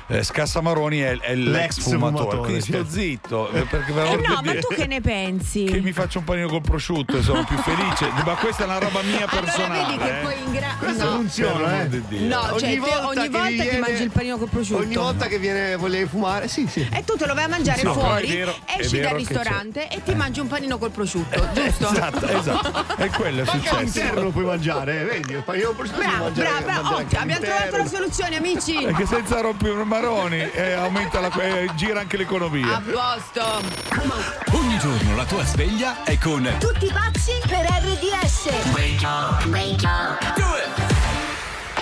[0.08, 4.16] eh, scassamaroni è, è l'ex L'ex fumatore, fumatore, quindi sto zitto, eh, perché per Eh
[4.28, 5.64] no, ma tu che ne pensi?
[5.66, 8.80] che mi faccio un panino col prosciutto e sono più felice, ma questa è una
[8.80, 9.86] roba mia Allora personale.
[9.86, 10.22] vedi che eh.
[10.24, 11.12] poi in gra- Questo no.
[11.16, 11.90] Funziona, eh.
[11.90, 12.28] di Dio.
[12.28, 14.82] No, cioè, te- ogni volta ti viene- mangi il panino col prosciutto.
[14.82, 16.88] Ogni volta che viene volevi fumare, sì, sì.
[16.92, 19.88] E tu te lo vai a mangiare però fuori, è vero- è esci dal ristorante
[19.90, 21.90] e ti mangi un panino col prosciutto, giusto?
[21.92, 22.86] Esatto, esatto.
[22.98, 23.76] E quello è successo.
[23.76, 25.34] all'interno lo puoi mangiare, eh, vedi?
[25.34, 28.74] Il panino prosciutto si Bravo, bravo, abbiamo trovato la soluzione, amici.
[28.84, 32.82] Perché senza rompere maroni eh, aumenta la, eh, gira anche A l'economia.
[32.82, 33.44] posto.
[34.54, 38.46] Ogni giorno la tua sveglia è con Tutti pazzi per RDS.
[38.74, 40.34] Wake up, wake up.
[40.36, 41.82] Do it.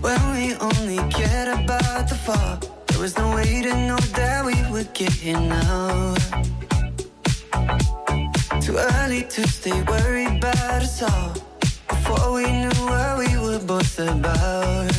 [0.00, 4.54] When we only cared about the fall, there was no way to know that we
[4.70, 6.14] would get here now.
[9.30, 11.32] To stay worried about us all.
[11.88, 14.90] Before we knew what we were both about.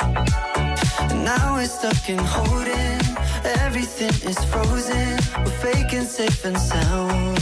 [0.00, 3.00] And now we're stuck in holding.
[3.60, 5.18] Everything is frozen.
[5.44, 7.38] We're faking safe and sound.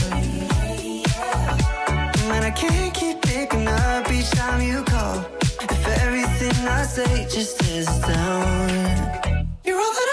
[2.27, 5.25] Man, I can't keep picking up each time you call.
[5.61, 8.67] If everything I say just is down.
[9.63, 10.09] You're all that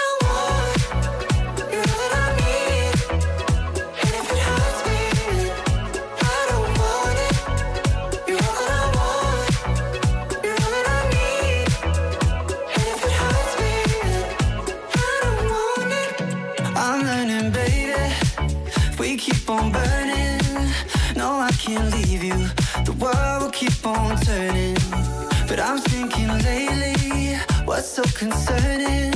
[27.81, 29.11] what's so concerning?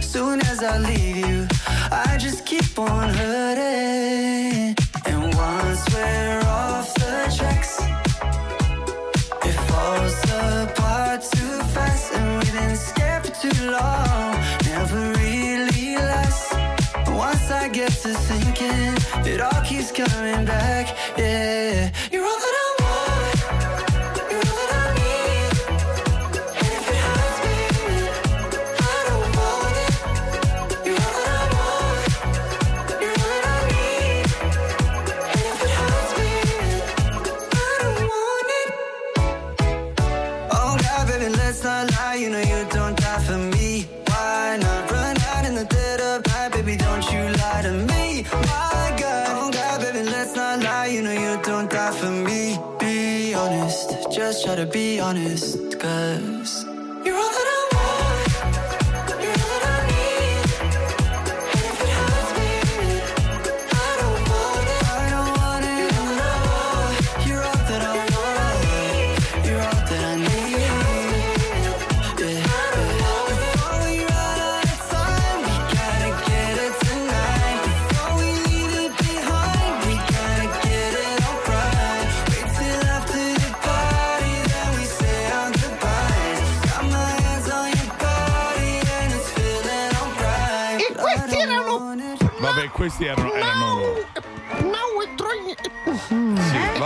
[0.00, 1.46] Soon as I leave you,
[1.90, 4.74] I just keep on hurting.
[5.04, 7.78] And once we're off the tracks,
[9.48, 10.18] it falls
[10.64, 12.14] apart too fast.
[12.14, 14.30] And we didn't scared for too long,
[14.64, 16.54] never really lasts.
[17.06, 18.94] Once I get to thinking,
[19.30, 20.86] it all keeps coming back.
[21.18, 21.90] Yeah,
[55.00, 56.29] honest, cause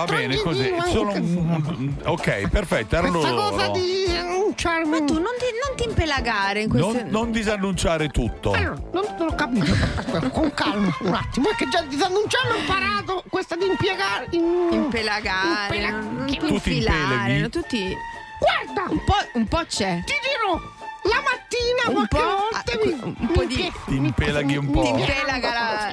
[0.04, 0.72] va bene così.
[0.90, 3.50] Sono un- ok, perfetto, erano Questa loro.
[3.50, 4.88] cosa di annunciarmi.
[4.88, 7.02] Ma tu non ti, non ti impelagare in queste.
[7.02, 8.52] Non, non disannunciare tutto.
[8.52, 9.72] Allora, non te l'ho capito.
[10.30, 11.48] Con calma, un attimo.
[11.50, 14.26] È che già di annunciare ho imparato questa di impiegare.
[14.30, 17.96] in- Impelagare, Impela- non ti infilare, no, tu ti-
[18.38, 18.90] Guarda!
[18.90, 20.02] Un po', un po' c'è.
[20.04, 20.60] Ti dirò!
[21.06, 24.82] La mattina Un qualche po', volta ah, mi, un po' di- Ti impelaghi un po'.
[24.82, 25.92] Ti impelaga la...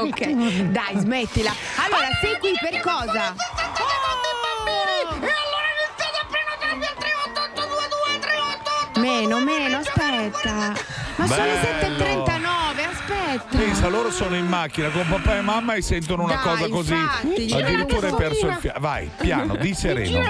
[0.00, 0.26] Ok,
[0.70, 1.52] dai, smettila.
[1.84, 3.34] Allora, sei qui per cosa?
[8.96, 10.72] Meno, meno, aspetta.
[11.16, 12.24] Ma sono le Bello.
[12.24, 12.65] 7.39,
[13.14, 13.56] aspetta.
[13.56, 16.92] Pensa, loro sono in macchina con papà e mamma e sentono una Dai, cosa così.
[16.94, 18.80] infatti, Addirittura hai perso il fiato.
[18.80, 20.20] Vai, piano, di sereno.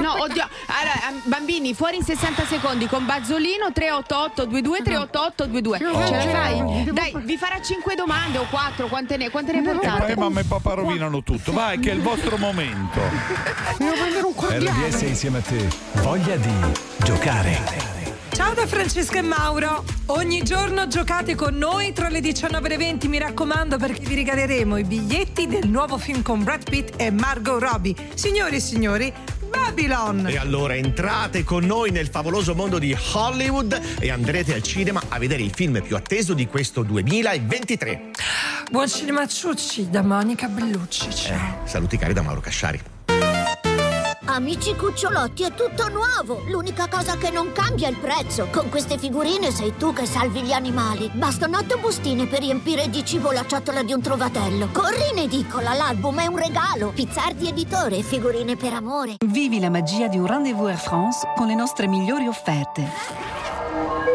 [0.00, 0.48] No, oddio.
[0.66, 5.76] Allora, ehm, bambini, fuori in 60 secondi con Bazzolino 388 22 388 22.
[5.86, 6.06] Oh.
[6.06, 6.84] Ce la fai?
[6.92, 10.16] Dai, vi farà 5 domande o 4, quante ne, quante ne E portate?
[10.16, 11.52] mamma e papà rovinano tutto.
[11.52, 13.00] Vai, che è il vostro momento.
[13.78, 14.70] Devo prendere un cordiale.
[14.88, 15.68] RDS insieme a te.
[16.02, 16.52] Voglia di
[17.04, 17.93] giocare.
[18.34, 19.84] Ciao da Francesca e Mauro.
[20.06, 24.16] Ogni giorno giocate con noi tra le 19 e le 20, mi raccomando, perché vi
[24.16, 27.94] regaleremo i biglietti del nuovo film con Brad Pitt e Margot Robbie.
[28.14, 29.12] Signori e signori,
[29.48, 30.26] Babylon.
[30.26, 35.18] E allora entrate con noi nel favoloso mondo di Hollywood e andrete al cinema a
[35.20, 38.10] vedere il film più atteso di questo 2023.
[38.68, 41.14] Buon cinema ciucci da Monica Bellucci.
[41.14, 41.60] Ciao.
[41.66, 42.93] Saluti cari da Mauro Casciari.
[44.26, 46.44] Amici cucciolotti, è tutto nuovo!
[46.48, 48.48] L'unica cosa che non cambia è il prezzo.
[48.50, 51.10] Con queste figurine sei tu che salvi gli animali.
[51.12, 54.68] Bastano otto bustine per riempire di cibo la ciotola di un trovatello.
[54.72, 56.90] Corri in edicola, l'album è un regalo.
[56.94, 59.16] Pizzardi editore, figurine per amore.
[59.26, 64.13] Vivi la magia di un rendezvous Air France con le nostre migliori offerte.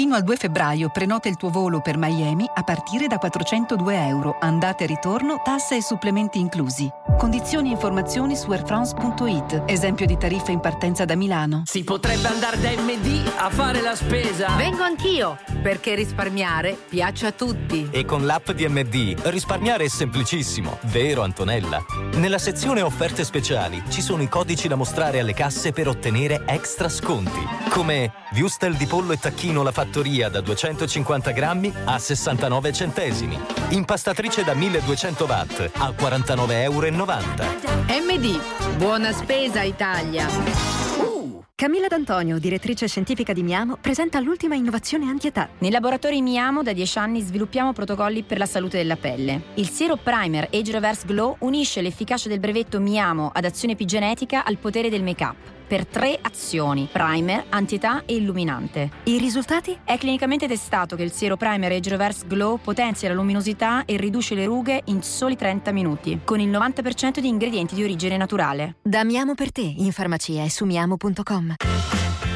[0.00, 4.38] Fino al 2 febbraio prenota il tuo volo per Miami a partire da 402 euro,
[4.40, 6.90] andata e ritorno, tasse e supplementi inclusi.
[7.18, 9.64] Condizioni e informazioni su airfrance.it.
[9.66, 11.64] Esempio di tariffa in partenza da Milano.
[11.66, 14.56] Si potrebbe andare da MD a fare la spesa.
[14.56, 17.90] Vengo anch'io, perché risparmiare piace a tutti.
[17.90, 21.84] E con l'app di MD risparmiare è semplicissimo, vero Antonella?
[22.14, 26.88] Nella sezione offerte speciali ci sono i codici da mostrare alle casse per ottenere extra
[26.88, 33.36] sconti, come Viustel di pollo e tacchino la fattoria da 250 grammi a 69 centesimi,
[33.70, 36.88] impastatrice da 1200 watt a 49,90 euro.
[37.88, 38.40] MD,
[38.76, 40.28] buona spesa Italia.
[41.56, 45.48] Camilla D'Antonio, direttrice scientifica di Miamo, presenta l'ultima innovazione antietà.
[45.58, 49.42] Nei laboratori Miamo da 10 anni sviluppiamo protocolli per la salute della pelle.
[49.54, 54.56] Il Zero Primer Age Reverse Glow unisce l'efficacia del brevetto Miamo ad azione epigenetica al
[54.56, 55.58] potere del make-up.
[55.70, 58.90] Per tre azioni: primer, antietà e illuminante.
[59.04, 59.78] I risultati?
[59.84, 64.34] È clinicamente testato che il Zero Primer Age Reverse Glow potenzia la luminosità e riduce
[64.34, 68.78] le rughe in soli 30 minuti, con il 90% di ingredienti di origine naturale.
[68.82, 71.54] Da Miamo per te, in farmacia e su miamo.com.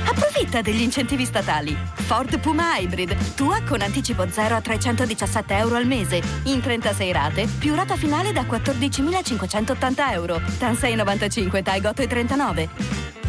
[0.07, 1.77] Approfitta degli incentivi statali.
[1.95, 7.49] Ford Puma Hybrid, tua con anticipo 0 a 317 euro al mese, in 36 rate,
[7.59, 10.41] più rata finale da 14.580 euro.
[10.57, 13.24] TAN 695, TAG 839.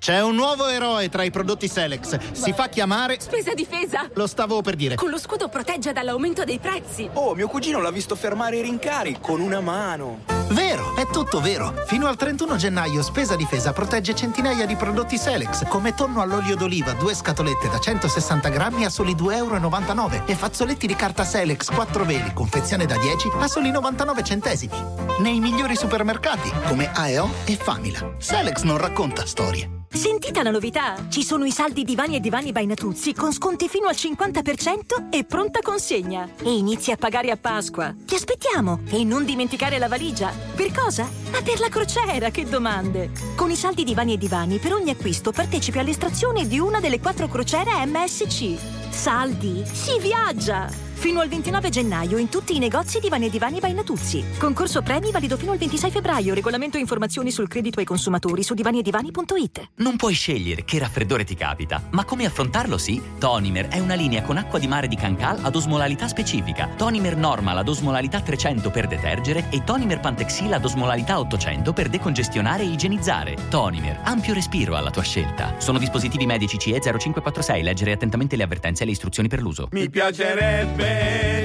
[0.00, 2.32] C'è un nuovo eroe tra i prodotti Selex.
[2.32, 3.20] Si fa chiamare.
[3.20, 4.08] Spesa difesa!
[4.14, 4.94] Lo stavo per dire.
[4.94, 7.06] Con lo scudo protegge dall'aumento dei prezzi.
[7.12, 10.24] Oh, mio cugino l'ha visto fermare i rincari con una mano.
[10.52, 11.74] Vero, è tutto vero.
[11.84, 16.92] Fino al 31 gennaio Spesa Difesa protegge centinaia di prodotti Selex, come tonno all'olio d'oliva,
[16.92, 22.04] due scatolette da 160 grammi a soli 2,99 euro e fazzoletti di carta Selex 4
[22.06, 24.72] veli, confezione da 10 a soli 99 centesimi.
[25.18, 28.14] Nei migliori supermercati, come AEO e Famila.
[28.16, 29.80] Selex non racconta storie.
[29.92, 31.08] Sentite la novità?
[31.08, 35.24] Ci sono i saldi divani e divani by Natuzzi con sconti fino al 50% e
[35.24, 36.28] pronta consegna.
[36.44, 37.92] E inizi a pagare a Pasqua.
[38.06, 38.82] Ti aspettiamo!
[38.90, 40.32] E non dimenticare la valigia.
[40.54, 41.10] Per cosa?
[41.32, 43.10] Ma per la crociera, che domande!
[43.34, 47.26] Con i saldi divani e divani, per ogni acquisto partecipi all'estrazione di una delle quattro
[47.26, 48.90] crociere MSC.
[48.90, 49.64] Saldi?
[49.66, 50.89] Si viaggia!
[51.00, 54.22] Fino al 29 gennaio in tutti i negozi Divani e Divani by Natuzzi.
[54.36, 56.34] Concorso premi valido fino al 26 febbraio.
[56.34, 59.70] Regolamento e informazioni sul credito ai consumatori su divaniedivani.it.
[59.76, 63.00] Non puoi scegliere che raffreddore ti capita, ma come affrontarlo sì?
[63.18, 66.68] Tonimer è una linea con acqua di mare di Cancal ad osmolarità specifica.
[66.76, 72.62] Tonimer Normal ad osmolarità 300 per detergere e Tonimer Pantexil ad osmolarità 800 per decongestionare
[72.62, 73.36] e igienizzare.
[73.48, 75.54] Tonimer, ampio respiro alla tua scelta.
[75.60, 77.62] Sono dispositivi medici CE 0546.
[77.62, 79.68] Leggere attentamente le avvertenze e le istruzioni per l'uso.
[79.70, 80.89] Mi piacerebbe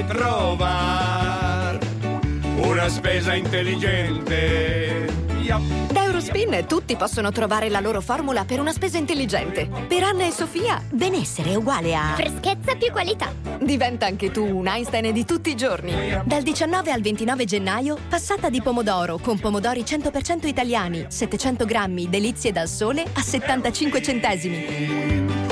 [0.06, 1.78] trovare
[2.56, 5.06] una spesa intelligente.
[5.46, 9.68] Da Eurospin tutti possono trovare la loro formula per una spesa intelligente.
[9.86, 13.32] Per Anna e Sofia, benessere è uguale a Freschezza più qualità.
[13.60, 15.92] Diventa anche tu un Einstein di tutti i giorni.
[16.24, 22.50] Dal 19 al 29 gennaio, passata di pomodoro con pomodori 100% italiani, 700 grammi, delizie
[22.50, 24.64] dal sole a 75 centesimi.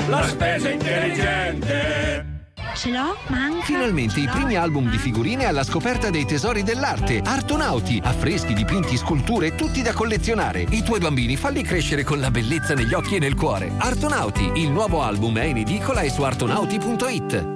[0.07, 2.34] La spesa intelligente.
[2.75, 3.63] Ce l'ho, manca.
[3.63, 7.21] Finalmente i primi album di figurine alla scoperta dei tesori dell'arte.
[7.23, 10.65] Artonauti, affreschi, dipinti, sculture, tutti da collezionare.
[10.69, 13.71] I tuoi bambini falli crescere con la bellezza negli occhi e nel cuore.
[13.77, 17.53] Artonauti, il nuovo album è in edicola e su artonauti.it.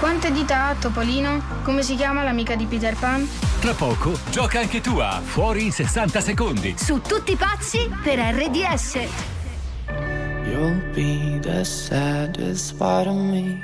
[0.00, 1.42] Quante dita ha Topolino?
[1.62, 3.28] Come si chiama l'amica di Peter Pan?
[3.60, 6.74] Tra poco gioca anche tu a Fuori in 60 secondi.
[6.78, 8.98] Su tutti i pazzi per RDS.
[10.46, 13.60] You'll be the saddest part of me,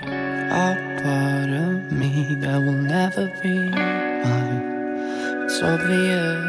[0.53, 5.45] a part of me that will never be mine.
[5.45, 6.43] It's obvious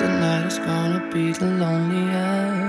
[0.00, 2.61] tonight is gonna be the loneliest.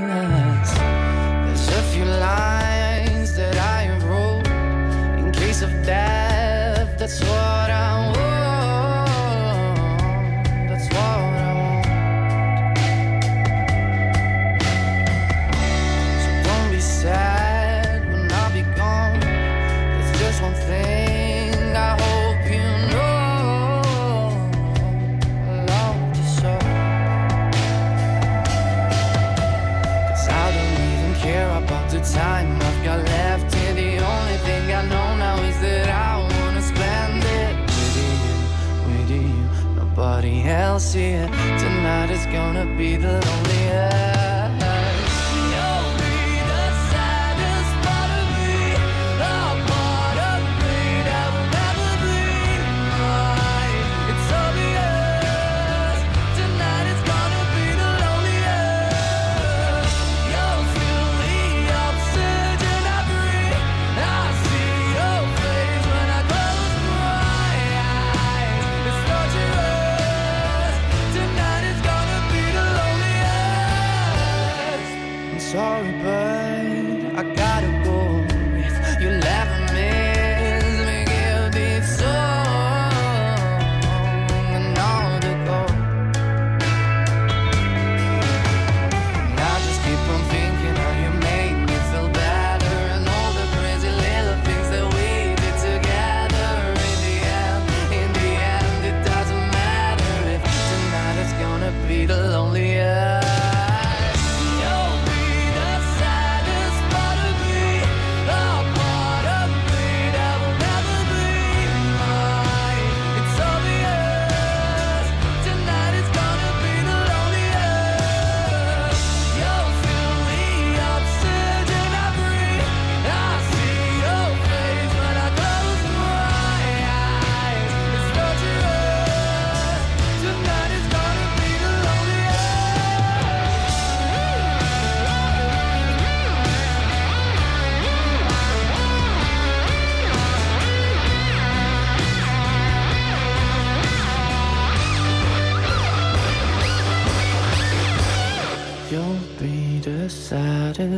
[42.34, 43.43] Gonna be the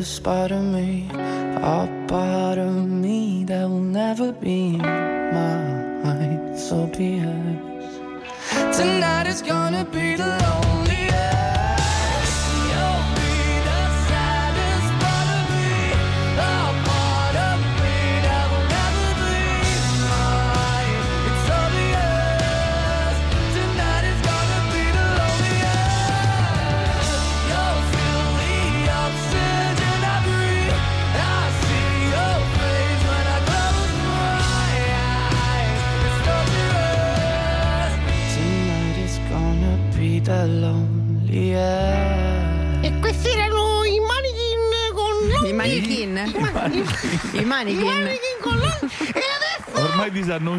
[0.06, 1.90] saddest part of me, a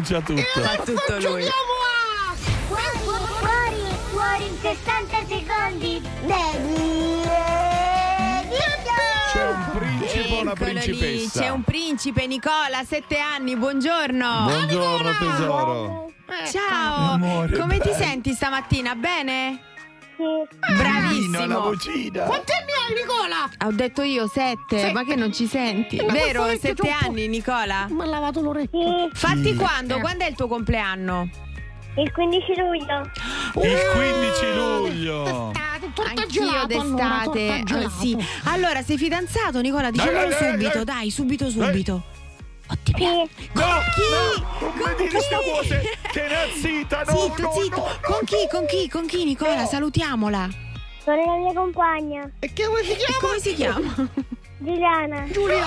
[0.07, 0.61] disannuncia tutto.
[0.61, 1.43] Fa tutto lui.
[2.67, 6.01] Fuori, fuori in 60 secondi.
[9.31, 11.39] C'è un principe o una Eccolo lì, principessa?
[11.41, 14.43] c'è un principe, Nicola, sette anni, buongiorno.
[14.45, 16.11] Buongiorno tesoro.
[16.51, 18.03] Ciao, Amore, come ti bello.
[18.03, 18.95] senti stamattina?
[18.95, 19.61] Bene?
[20.17, 21.59] La Bravissimo.
[21.61, 22.23] vocina.
[22.23, 23.49] Quanti anni hai Nicola?
[23.65, 24.91] Ho detto io sette, Sette.
[24.93, 25.97] ma che non ci senti?
[26.05, 26.45] Ma Vero?
[26.59, 27.87] Sette anni, Nicola?
[27.89, 29.09] Mi ha lavato l'orecchio.
[29.13, 29.55] Fatti Sì.
[29.55, 29.99] quando?
[29.99, 31.29] Quando è il tuo compleanno?
[31.97, 33.11] Il 15 luglio.
[33.65, 35.51] Il 15 luglio.
[35.93, 37.23] Torta gelato, allora, d'estate.
[37.25, 37.89] torta Eh, gelato.
[37.99, 38.17] sì.
[38.45, 39.89] Allora, sei fidanzato, Nicola?
[39.89, 40.95] Dicemelo Dai, dai, dai, subito, dai.
[40.95, 42.03] dai, subito, subito.
[42.69, 43.15] Oh, ti piace?
[43.53, 43.63] No,
[43.95, 44.01] chi?
[44.11, 45.97] no, non mi dire queste cose.
[46.11, 47.77] Tenazzita, no, Zitto, no, zitto.
[47.77, 47.97] no, no.
[48.01, 48.47] Con chi?
[48.51, 48.89] Con chi?
[48.89, 49.65] Con chi, Nicola?
[49.65, 50.47] Salutiamola.
[51.07, 53.17] Con la mia compagna, E che come si E chiama?
[53.21, 54.09] come si chiama?
[54.57, 55.25] Giuliana.
[55.31, 55.63] Giulia.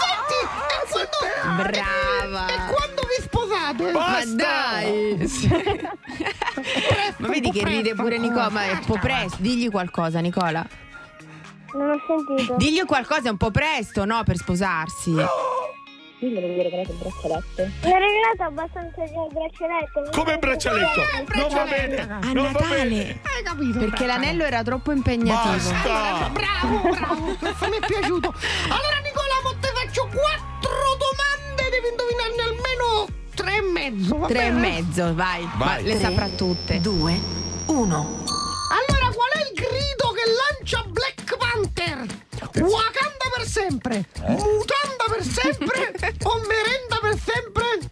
[0.00, 0.46] Senti, e
[0.90, 1.62] quando...
[1.62, 2.46] Brava.
[2.48, 3.92] E quando vi sposate?
[3.92, 5.16] Ma dai!
[7.18, 9.36] Ma vedi che ride pure Nicola, ma è un po' presto.
[9.38, 10.66] Digli qualcosa, Nicola.
[11.74, 12.56] Non ho sentito.
[12.56, 15.14] Digli qualcosa, è un po' presto, no, per sposarsi.
[16.18, 17.62] Sì, me l'avevi regalato il braccialetto.
[17.82, 20.10] Mi hai regalato abbastanza il braccialetto.
[20.20, 21.00] Come braccialetto?
[21.34, 22.00] Non va bene.
[22.00, 22.76] A non va Natale.
[22.88, 23.20] bene.
[23.22, 23.78] Hai capito?
[23.80, 25.52] Perché l'anello era troppo impegnativo.
[25.52, 26.30] Basta.
[26.32, 28.32] Bravo, bravo, questo mi è piaciuto.
[28.68, 34.18] Allora Nicola, mo te faccio quattro domande, devi indovinarne almeno tre e mezzo.
[34.18, 34.60] va Tre e bene?
[34.60, 35.48] mezzo, vai.
[35.56, 35.82] Vai.
[35.82, 36.80] Le Tre, saprà tutte.
[36.80, 37.20] Due,
[37.66, 38.22] uno.
[38.70, 42.06] Allora, qual è il grido che lancia Black Panther?
[42.60, 45.92] Wakanda per sempre, mutanda per sempre
[46.22, 47.90] o merenda per sempre?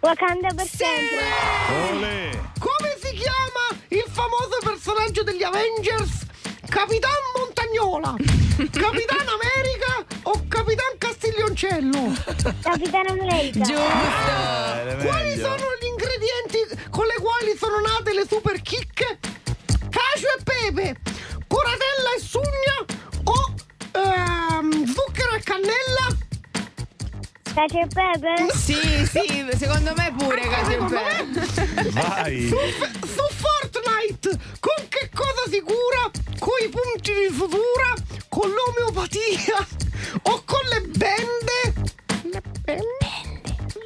[0.00, 2.32] Wakanda per sempre.
[2.58, 6.26] Come si chiama il famoso personaggio degli Avengers?
[6.68, 8.16] Capitan Montagnola,
[8.70, 12.12] Capitan America o Capitan Castiglioncello?
[12.62, 13.60] Capitan America.
[13.60, 15.06] Giusto!
[15.06, 19.18] Quali sono gli ingredienti con le quali sono nate le super chicche?
[19.88, 20.96] Cacio e pepe,
[21.46, 22.84] coratella e sugna
[23.24, 23.54] o
[23.92, 26.16] ehm, zucchero e cannella?
[27.54, 28.52] Cacio e pepe?
[28.56, 31.90] Sì, sì, secondo me pure cacio e pepe.
[31.90, 32.48] Vai.
[32.48, 32.56] Su,
[33.06, 36.10] su Fortnite, con che cosa si cura?
[36.38, 37.94] Con i punti di sutura?
[38.28, 39.66] Con l'omeopatia?
[40.22, 41.74] O con le bende?
[42.22, 42.84] Le bende?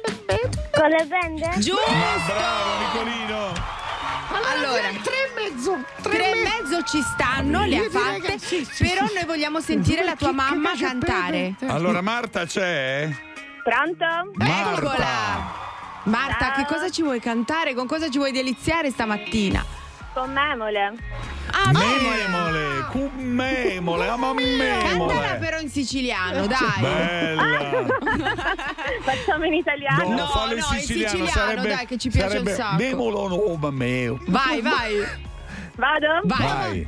[0.03, 0.69] Le bende?
[0.71, 1.49] Con le bende?
[1.59, 1.91] Giusto!
[1.91, 3.53] Bravo Nicolino.
[4.43, 5.83] Allora, tre e mezzo.
[6.01, 8.19] Tre e mezzo ci stanno, le ha fatte.
[8.21, 9.13] che sì, sì, però sì.
[9.15, 11.55] noi vogliamo sentire la tua mamma cantare.
[11.67, 13.09] Allora Marta c'è?
[13.63, 14.05] Pronto?
[14.37, 15.63] Eccola!
[16.03, 17.73] Marta, che cosa ci vuoi cantare?
[17.73, 19.65] Con cosa ci vuoi deliziare stamattina?
[20.15, 20.93] Con memole.
[21.51, 25.37] Ah, Memole, cummemole, Cantala amammemole.
[25.41, 26.81] però in siciliano, dai.
[26.81, 27.85] Bella.
[29.03, 30.07] Facciamo in italiano?
[30.07, 32.55] No, No, fallo in no, in siciliano, siciliano, sarebbe, dai, che ci piace sarebbe un
[32.55, 32.75] sacco.
[32.77, 34.19] Memolo no, meo.
[34.27, 34.93] Vai, vai.
[35.75, 36.21] Vado?
[36.23, 36.37] Vai.
[36.47, 36.87] Vai.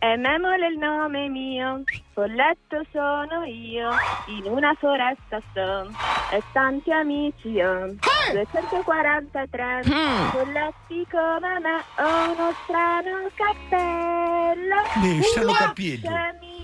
[0.00, 1.82] È memole il nome mio,
[2.14, 3.90] folletto sono io,
[4.28, 5.90] in una foresta sto,
[6.34, 7.94] e tanti amici ho.
[8.32, 10.28] 243 Mm.
[10.30, 14.76] folletti come me, ho uno strano cappello.
[15.02, 15.56] Devi strano Un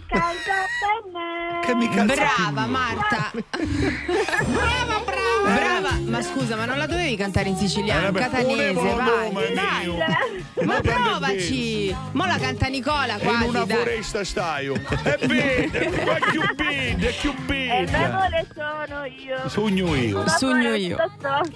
[0.08, 2.66] Che mi calza Brava.
[2.66, 3.30] Marta.
[3.34, 5.54] Brava, brava.
[5.54, 5.98] Brava.
[6.04, 9.32] Ma scusa, ma non la dovevi cantare in siciliano, Eh, in vabbè, catanese, vai.
[9.32, 9.86] nome Dai.
[9.86, 10.64] mio.
[10.64, 11.96] Ma provaci.
[12.12, 13.76] Mo la canta Nicola In quasi, una dai.
[13.76, 14.66] foresta stai.
[14.68, 19.48] È bene, qua più bene, più E memole sono io.
[19.48, 20.28] Sogno io.
[20.28, 20.96] Sogno io.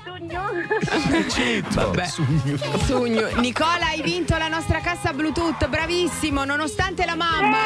[0.05, 0.43] sogno.
[1.29, 1.93] Zitto.
[2.85, 3.29] Sogno.
[3.37, 7.59] Nicola, hai vinto la nostra cassa Bluetooth, bravissimo, nonostante la mamma.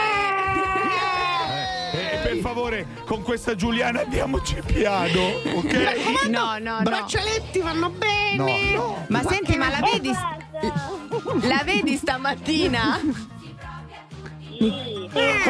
[0.74, 5.20] E Eh, per favore, con questa Giuliana andiamoci piano,
[5.54, 6.28] ok?
[6.28, 6.82] No, no, no.
[6.82, 8.72] Braccialetti vanno bene.
[8.74, 9.04] No, no.
[9.08, 10.12] Ma senti, ma la vedi?
[11.46, 13.00] La vedi stamattina?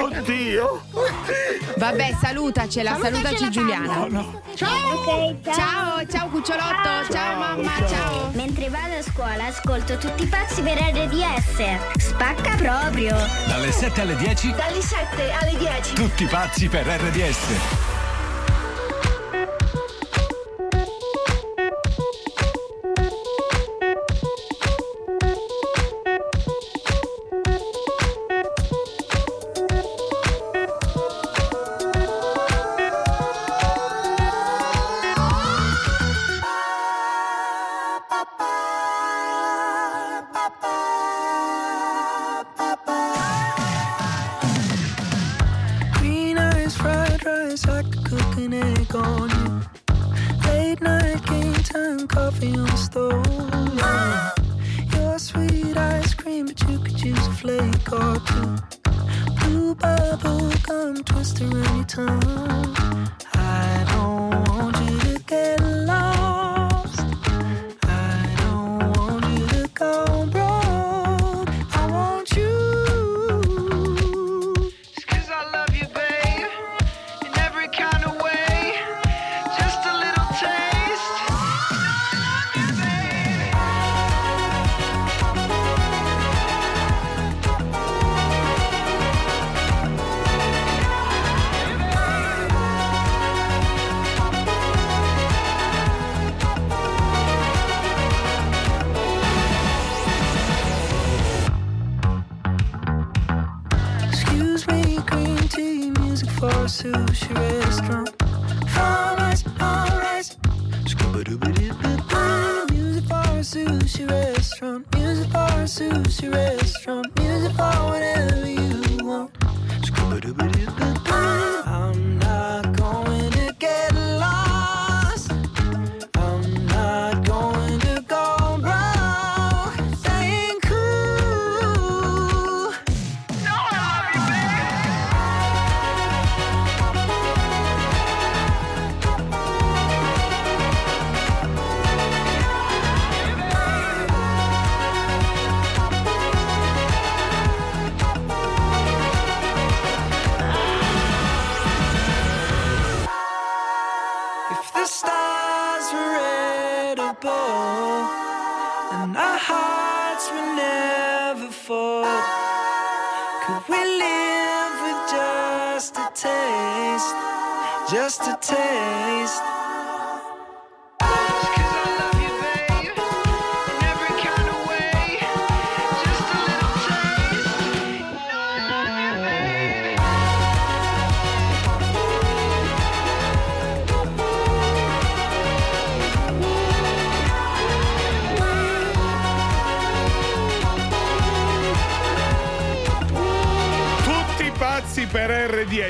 [0.02, 0.82] Oddio.
[1.76, 4.08] Vabbè, salutacela, salutaci Giuliana.
[4.54, 4.70] Ciao.
[4.94, 5.54] Ok, ciao.
[5.54, 8.30] Ciao, ciao cucciolotto, ciao mamma, ciao.
[8.32, 11.98] Mentre vado a scuola ascolto tutti i pazzi per RDS.
[11.98, 13.14] Spacca proprio.
[13.46, 15.94] Dalle 7 alle 10, Dalle 7 alle 10.
[15.94, 17.93] tutti pazzi per RDS.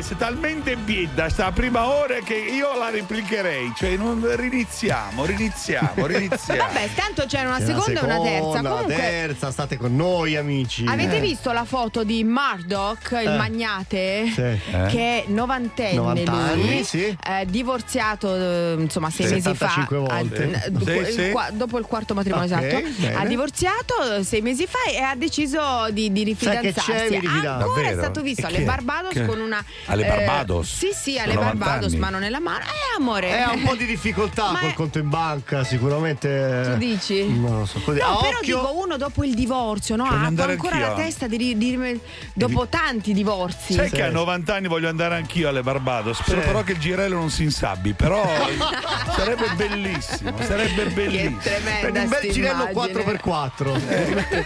[0.07, 0.54] c'est allemand.
[0.65, 6.61] RDS, talmente bieda sta prima ora che io la replicherei, cioè non riniziamo, riniziamo, riniziamo.
[6.63, 8.63] Vabbè, tanto c'era una C'è seconda e una terza.
[8.63, 10.85] la Comunque, terza, state con noi, amici.
[10.87, 11.21] avete Eh.
[11.21, 13.37] visto la foto di Murdoch, il Eh.
[13.37, 14.41] magnate, Sì.
[14.41, 14.61] Eh.
[14.89, 17.05] che è novantenne 90 lui, anni, sì.
[17.05, 20.61] eh, divorziato eh, insomma sei mesi fa, 75 volte.
[20.65, 21.31] Sì, dopo, il sì.
[21.31, 23.15] qua- dopo il quarto matrimonio Ok, esatto, bene.
[23.15, 26.27] ha divorziato sei mesi fa e ha deciso di, di c'è,
[26.61, 27.15] rifidanzarsi.
[27.17, 28.01] Ancora è Davvero?
[28.03, 28.61] stato visto alle?
[28.61, 29.25] Barbados Che?
[29.27, 30.09] con una Alle eh,
[30.55, 30.77] Barbados?
[30.77, 32.01] sì, sì, alle Sono 90 Barbados, anni.
[32.01, 32.65] mano nella mano.
[32.65, 33.29] Eh, amore.
[33.29, 36.63] Eh, ha un po' di difficoltà Ma col è- conto in banca, sicuramente.
[36.73, 37.27] Tu dici?
[37.29, 37.81] Non lo so.
[37.81, 38.59] Così, No, però occhio.
[38.61, 40.05] dico uno dopo il divorzio, no?
[40.05, 40.79] Voglio Ha ancora anch'io.
[40.79, 42.01] la testa di, ri- di-
[42.33, 43.73] dopo tanti divorzi.
[43.75, 46.47] Sai che a 90 anni voglio andare anch'io alle Barbados, spero Sì.
[46.47, 48.23] però che il girello non si insabbi, però
[49.17, 51.39] sarebbe bellissimo, sarebbe bellissimo.
[51.43, 53.21] tremenda Per un bel girello immagine.
[53.23, 54.43] 4x4.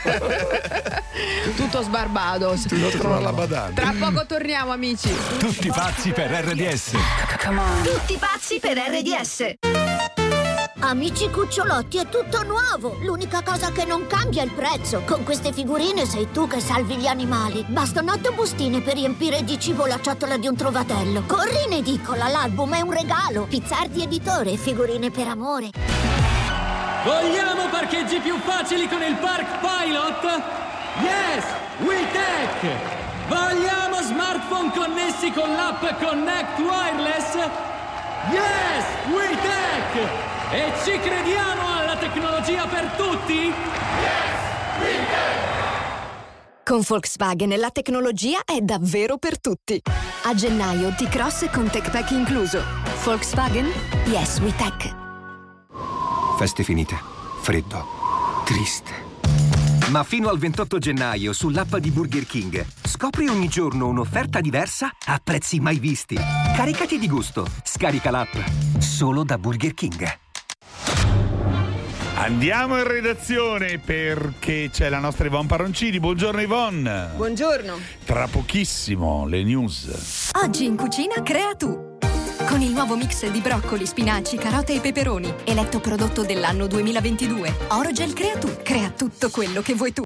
[1.57, 2.67] Tutto sbarbados.
[3.03, 3.81] Alla badante.
[3.81, 5.13] Tra poco torniamo, amici.
[5.39, 5.69] Tutti
[5.99, 6.93] pazzi per RDS.
[7.83, 9.55] Tutti pazzi per RDS.
[10.79, 12.99] Amici cucciolotti, è tutto nuovo!
[13.03, 15.03] L'unica cosa che non cambia è il prezzo.
[15.05, 17.65] Con queste figurine sei tu che salvi gli animali.
[17.67, 21.25] Bastano otto bustine per riempire di cibo la ciotola di un trovatello.
[21.27, 23.47] Corri in edicola, l'album è un regalo.
[23.47, 25.71] Pizzardi editore, figurine per amore.
[27.03, 30.43] Vogliamo parcheggi più facili con il Park Pilot?
[31.01, 31.45] Yes!
[31.81, 32.98] WeTech!
[33.29, 37.35] Vogliamo smartphone connessi con l'app Connect Wireless?
[38.31, 38.85] Yes!
[39.13, 40.27] WeTech!
[40.51, 43.53] E ci crediamo alla tecnologia per tutti?
[46.65, 49.81] Con Volkswagen la tecnologia è davvero per tutti.
[50.25, 52.63] A gennaio T-Cross con TechPack incluso.
[53.05, 53.71] Volkswagen?
[54.07, 54.95] Yes, we tech.
[56.39, 56.99] Feste finite.
[57.41, 57.87] Freddo.
[58.45, 59.08] Triste.
[59.91, 62.67] Ma fino al 28 gennaio sull'app di Burger King
[62.99, 66.17] scopri ogni giorno un'offerta diversa a prezzi mai visti.
[66.17, 67.47] Caricati di gusto.
[67.63, 68.35] Scarica l'app.
[68.79, 70.19] Solo da Burger King.
[72.17, 76.01] Andiamo in redazione perché c'è la nostra Ivonne Paroncini.
[76.01, 77.11] Buongiorno Ivonne.
[77.15, 77.79] Buongiorno.
[78.05, 80.31] Tra pochissimo le news.
[80.43, 81.88] Oggi in cucina crea tu.
[82.49, 87.55] Con il nuovo mix di broccoli, spinaci, carote e peperoni, eletto prodotto dell'anno 2022.
[87.69, 88.49] Orogel crea tu.
[88.63, 90.03] Crea tutto quello che vuoi tu.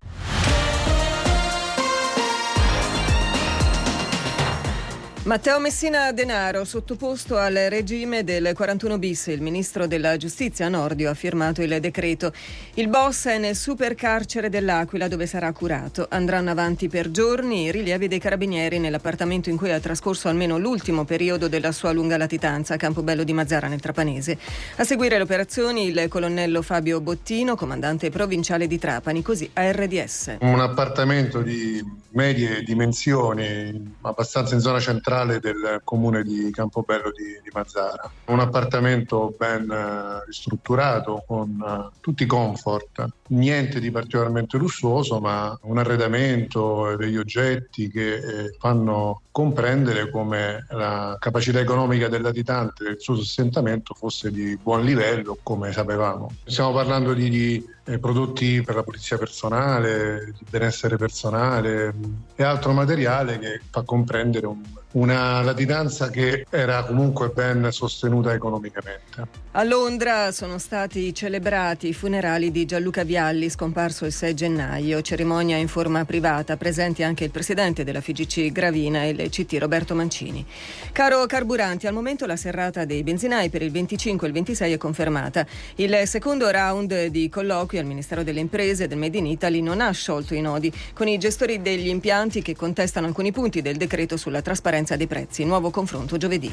[5.25, 11.15] Matteo Messina Denaro, sottoposto al regime del 41 bis, il ministro della giustizia Nordio ha
[11.15, 12.33] firmato il decreto.
[12.75, 16.09] Il boss è nel supercarcere dell'Aquila dove sarà curato.
[16.11, 21.05] Andranno avanti per giorni i rilievi dei carabinieri nell'appartamento in cui ha trascorso almeno l'ultimo
[21.05, 24.37] periodo della sua lunga latitanza a Campobello di Mazzara nel Trapanese.
[24.79, 30.39] A seguire le operazioni il colonnello Fabio Bottino, comandante provinciale di Trapani, così a RDS.
[30.41, 37.51] Un appartamento di medie dimensioni, abbastanza in zona centrale del comune di Campobello di, di
[37.53, 38.11] Mazzara.
[38.27, 45.57] Un appartamento ben eh, ristrutturato con eh, tutti i comfort, niente di particolarmente lussuoso, ma
[45.63, 52.85] un arredamento e degli oggetti che eh, fanno comprendere come la capacità economica del latitante
[52.85, 56.33] del suo sostentamento fosse di buon livello, come sapevamo.
[56.45, 62.43] Stiamo parlando di, di eh, prodotti per la pulizia personale, di benessere personale mh, e
[62.45, 64.63] altro materiale che fa comprendere un-
[64.93, 69.27] una latitanza che era comunque ben sostenuta economicamente.
[69.53, 75.57] A Londra sono stati celebrati i funerali di Gianluca Vialli, scomparso il 6 gennaio, cerimonia
[75.57, 80.45] in forma privata, presenti anche il presidente della FIGC Gravina e il CT Roberto Mancini.
[80.93, 84.77] Caro Carburanti, al momento la serrata dei benzinai per il 25 e il 26 è
[84.77, 85.47] confermata.
[85.77, 87.31] Il secondo round di
[87.73, 90.73] colloqui al Ministero delle Imprese e del Made in Italy non ha sciolto i nodi
[90.93, 95.45] con i gestori degli impianti che contestano alcuni punti del decreto sulla trasparenza dei prezzi.
[95.45, 96.53] Nuovo confronto giovedì.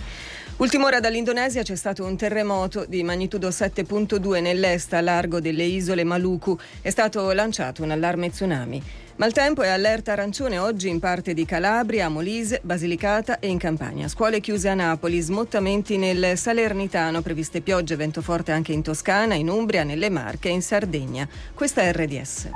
[0.57, 6.03] Ultima ora dall'Indonesia c'è stato un terremoto di magnitudo 7.2 nell'est a largo delle isole
[6.03, 6.57] Maluku.
[6.81, 8.83] È stato lanciato un allarme tsunami.
[9.19, 14.07] Maltempo e allerta arancione oggi in parte di Calabria, Molise, Basilicata e in Campania.
[14.07, 19.33] Scuole chiuse a Napoli, smottamenti nel Salernitano, previste piogge e vento forte anche in Toscana,
[19.33, 21.27] in Umbria, nelle Marche e in Sardegna.
[21.53, 22.49] Questa è RDS.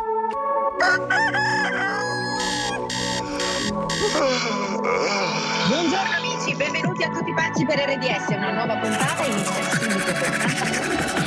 [5.68, 11.23] Buongiorno amici, benvenuti a tutti pazzi per RDS, una nuova puntata inizia subito con